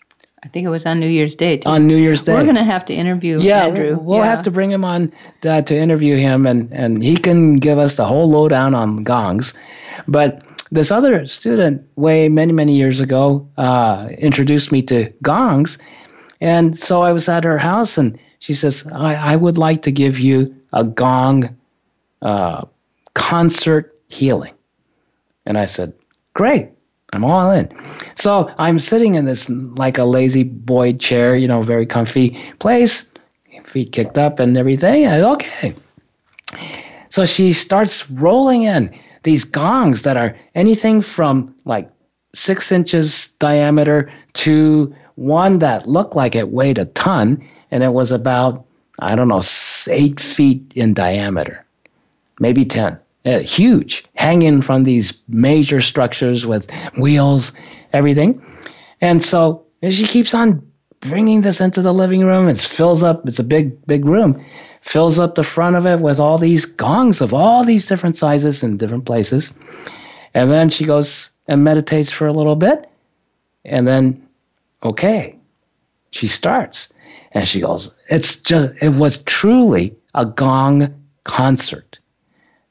[0.43, 1.59] I think it was on New Year's Day.
[1.59, 1.69] Too.
[1.69, 3.97] On New Year's Day, we're going to have to interview yeah, Andrew.
[4.01, 4.35] We'll yeah.
[4.35, 5.13] have to bring him on
[5.45, 9.55] uh, to interview him, and and he can give us the whole lowdown on gongs.
[10.09, 10.43] But
[10.73, 15.79] this other student, way many many years ago, uh, introduced me to gongs,
[16.41, 19.93] and so I was at her house, and she says, I, I would like to
[19.93, 21.57] give you a gong
[22.23, 22.65] uh,
[23.15, 24.55] concert healing.
[25.47, 25.93] And I said,
[26.35, 26.71] Great,
[27.13, 27.71] I'm all in.
[28.17, 33.13] So I'm sitting in this like a La-Z-Boy chair, you know, very comfy place,
[33.65, 35.07] feet kicked up and everything.
[35.07, 35.75] I, okay.
[37.11, 41.91] So she starts rolling in these gongs that are anything from like
[42.35, 48.11] six inches diameter to one that looked like it weighed a ton, and it was
[48.13, 48.65] about,
[48.99, 49.43] I don't know,
[49.89, 51.65] eight feet in diameter,
[52.41, 52.99] maybe 10.
[53.25, 56.69] Uh, huge, hanging from these major structures with
[56.99, 57.53] wheels,
[57.93, 58.45] everything.
[59.01, 60.67] And so she keeps on
[60.99, 62.49] bringing this into the living room.
[62.49, 64.45] It fills up, it's a big, big room,
[64.83, 68.63] fills up the front of it with all these gongs of all these different sizes
[68.63, 69.53] and different places.
[70.35, 72.89] And then she goes and meditates for a little bit.
[73.65, 74.27] And then
[74.83, 75.39] okay.
[76.11, 76.93] She starts
[77.33, 81.99] and she goes, it's just, it was truly a gong concert.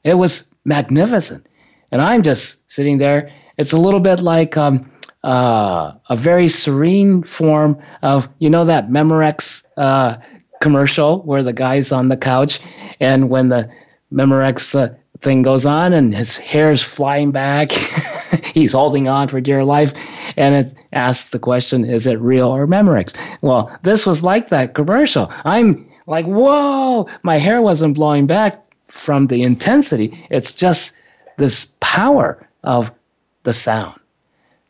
[0.04, 1.46] It was magnificent.
[1.90, 3.32] And I'm just sitting there.
[3.58, 4.90] It's a little bit like um,
[5.24, 10.18] uh, a very serene form of, you know, that Memorex uh,
[10.62, 12.60] commercial where the guy's on the couch
[13.00, 13.68] and when the
[14.12, 17.70] Memorex uh, thing goes on and his hair's flying back,
[18.54, 19.92] he's holding on for dear life
[20.36, 23.14] and it asks the question, is it real or Memorex?
[23.42, 25.30] Well, this was like that commercial.
[25.44, 30.26] I'm like, whoa, my hair wasn't blowing back from the intensity.
[30.30, 30.92] It's just
[31.38, 32.92] this power of
[33.42, 33.98] the sound.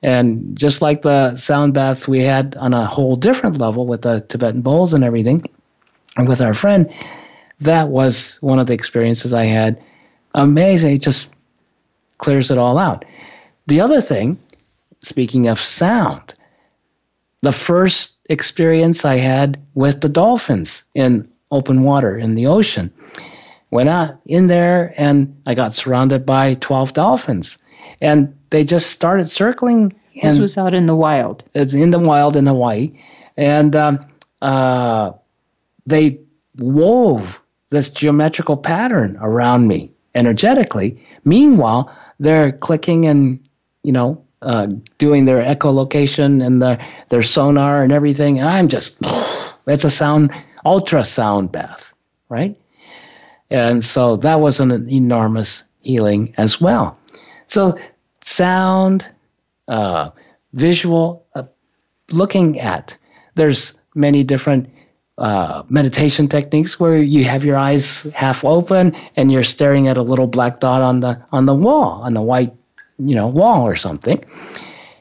[0.03, 4.25] And just like the sound bath we had on a whole different level with the
[4.29, 5.45] Tibetan bowls and everything,
[6.19, 6.93] with our friend,
[7.61, 9.81] that was one of the experiences I had.
[10.35, 10.95] Amazing.
[10.95, 11.35] It just
[12.19, 13.05] clears it all out.
[13.67, 14.39] The other thing,
[15.01, 16.35] speaking of sound,
[17.43, 22.93] the first experience I had with the dolphins in open water in the ocean.
[23.71, 27.59] Went out in there and I got surrounded by 12 dolphins.
[28.01, 29.95] And they just started circling.
[30.21, 31.45] This was out in the wild.
[31.55, 32.93] It's in the wild in Hawaii.
[33.37, 34.01] And um,
[34.43, 35.13] uh,
[35.87, 36.19] they
[36.59, 41.03] wove this geometrical pattern around me energetically.
[41.25, 43.41] Meanwhile, they're clicking and,
[43.83, 44.67] you know, uh,
[44.99, 46.79] doing their echolocation and the,
[47.09, 48.39] their sonar and everything.
[48.39, 48.99] And I'm just,
[49.67, 50.31] it's a sound,
[50.67, 51.95] ultrasound bath,
[52.29, 52.57] right?
[53.51, 56.99] And so that was an enormous healing as well.
[57.49, 57.79] So,
[58.23, 59.09] sound,
[59.69, 60.11] uh,
[60.55, 61.45] visual, uh,
[62.11, 62.97] looking at,
[63.35, 64.69] there's many different
[65.19, 70.03] uh, meditation techniques where you have your eyes half open and you're staring at a
[70.03, 72.53] little black dot on the on the wall on the white
[72.99, 74.25] you know wall or something.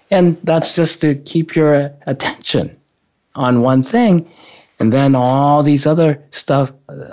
[0.09, 2.78] And that's just to keep your attention
[3.36, 4.30] on one thing.
[4.80, 6.72] And then all these other stuff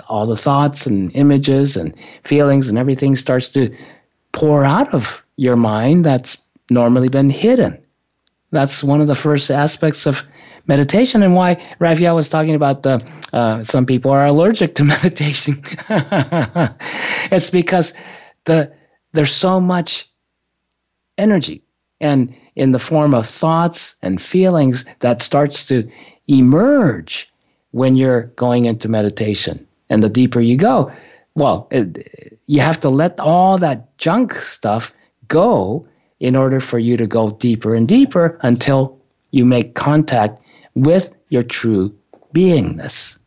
[0.09, 3.73] all the thoughts and images and feelings and everything starts to
[4.31, 7.81] pour out of your mind that's normally been hidden.
[8.51, 10.23] That's one of the first aspects of
[10.69, 13.03] meditation and why Raphaelle was talking about the
[13.33, 15.61] uh, some people are allergic to meditation.
[17.31, 17.93] it's because
[18.45, 18.71] the
[19.11, 20.07] there's so much
[21.17, 21.63] energy
[21.99, 25.89] and in the form of thoughts and feelings that starts to
[26.27, 27.29] emerge
[27.71, 29.67] when you're going into meditation.
[29.89, 30.91] And the deeper you go,
[31.35, 34.93] well, it, you have to let all that junk stuff
[35.27, 35.87] go
[36.19, 38.99] in order for you to go deeper and deeper until
[39.31, 40.39] you make contact
[40.75, 41.93] with your true
[42.33, 43.17] beingness.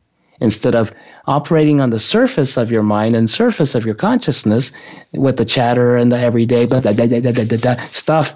[0.41, 0.91] Instead of
[1.27, 4.73] operating on the surface of your mind and surface of your consciousness
[5.13, 8.35] with the chatter and the everyday blah, blah, blah, stuff,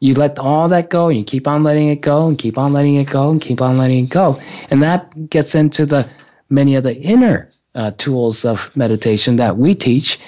[0.00, 2.72] you let all that go and you keep on letting it go and keep on
[2.72, 4.38] letting it go and keep on letting it go.
[4.70, 6.08] And that gets into the
[6.50, 10.18] many of the inner uh, tools of meditation that we teach.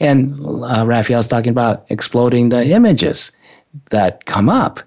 [0.00, 3.32] And uh, Raphaelle's talking about exploding the images
[3.90, 4.80] that come up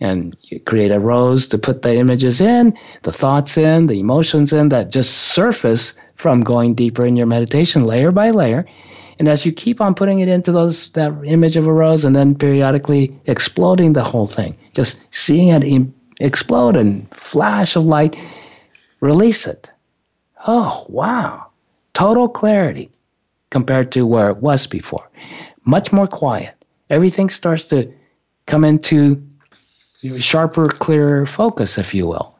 [0.00, 4.52] and you create a rose to put the images in, the thoughts in, the emotions
[4.52, 8.66] in that just surface from going deeper in your meditation layer by layer.
[9.18, 12.14] And as you keep on putting it into those that image of a rose and
[12.14, 18.16] then periodically exploding the whole thing, just seeing it Im- explode and flash of light,
[19.00, 19.70] release it.
[20.46, 21.46] Oh, wow.
[21.94, 22.90] Total clarity
[23.50, 25.08] compared to where it was before.
[25.64, 26.54] Much more quiet.
[26.90, 27.92] Everything starts to
[28.46, 29.22] come into
[30.18, 32.36] sharper, clearer focus, if you will.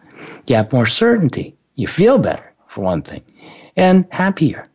[0.47, 1.55] You have more certainty.
[1.75, 3.23] You feel better, for one thing,
[3.77, 4.69] and happier.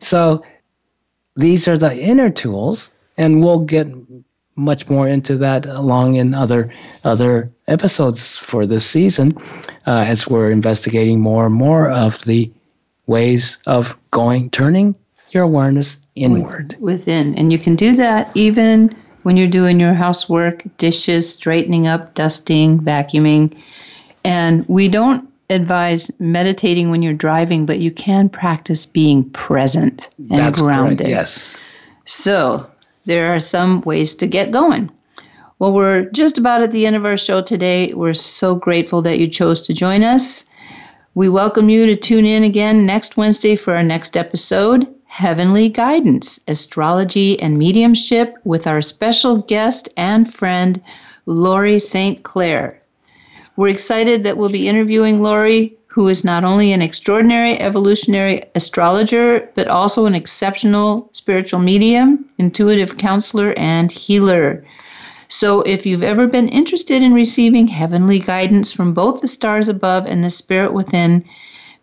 [0.00, 0.44] So
[1.36, 3.88] these are the inner tools, and we'll get
[4.56, 6.72] much more into that along in other
[7.04, 9.32] other episodes for this season
[9.86, 12.50] uh, as we're investigating more and more of the
[13.06, 14.94] ways of going turning
[15.30, 20.64] your awareness inward within and you can do that even when you're doing your housework,
[20.78, 23.56] dishes, straightening up, dusting, vacuuming.
[24.24, 30.30] And we don't advise meditating when you're driving, but you can practice being present and
[30.30, 30.98] That's grounded.
[30.98, 31.58] Correct, yes.
[32.04, 32.66] So
[33.04, 34.90] there are some ways to get going.
[35.58, 37.94] Well, we're just about at the end of our show today.
[37.94, 40.48] We're so grateful that you chose to join us.
[41.14, 44.92] We welcome you to tune in again next Wednesday for our next episode.
[45.12, 50.80] Heavenly Guidance, Astrology and Mediumship with our special guest and friend,
[51.26, 52.22] Lori St.
[52.22, 52.80] Clair.
[53.56, 59.46] We're excited that we'll be interviewing Lori, who is not only an extraordinary evolutionary astrologer,
[59.54, 64.64] but also an exceptional spiritual medium, intuitive counselor, and healer.
[65.28, 70.06] So, if you've ever been interested in receiving heavenly guidance from both the stars above
[70.06, 71.22] and the spirit within,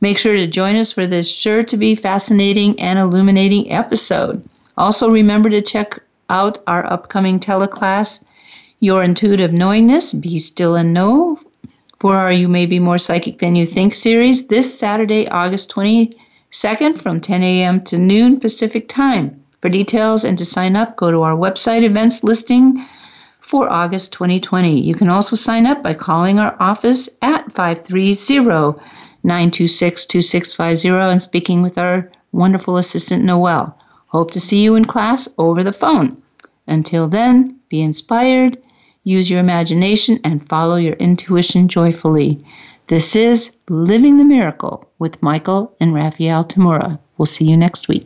[0.01, 4.41] Make sure to join us for this sure to be fascinating and illuminating episode.
[4.77, 8.23] Also, remember to check out our upcoming teleclass,
[8.79, 11.37] Your Intuitive Knowingness Be Still and Know,
[11.97, 16.97] for our You May Be More Psychic Than You Think series this Saturday, August 22nd
[16.97, 17.81] from 10 a.m.
[17.83, 19.43] to noon Pacific Time.
[19.59, 22.85] For details and to sign up, go to our website events listing
[23.41, 24.79] for August 2020.
[24.79, 28.13] You can also sign up by calling our office at 530
[29.23, 33.75] 926 2650 and speaking with our wonderful assistant, Noel.
[34.07, 36.17] Hope to see you in class over the phone.
[36.67, 38.57] Until then, be inspired,
[39.03, 42.43] use your imagination, and follow your intuition joyfully.
[42.87, 46.97] This is Living the Miracle with Michael and Raphaelle Tamura.
[47.17, 48.05] We'll see you next week.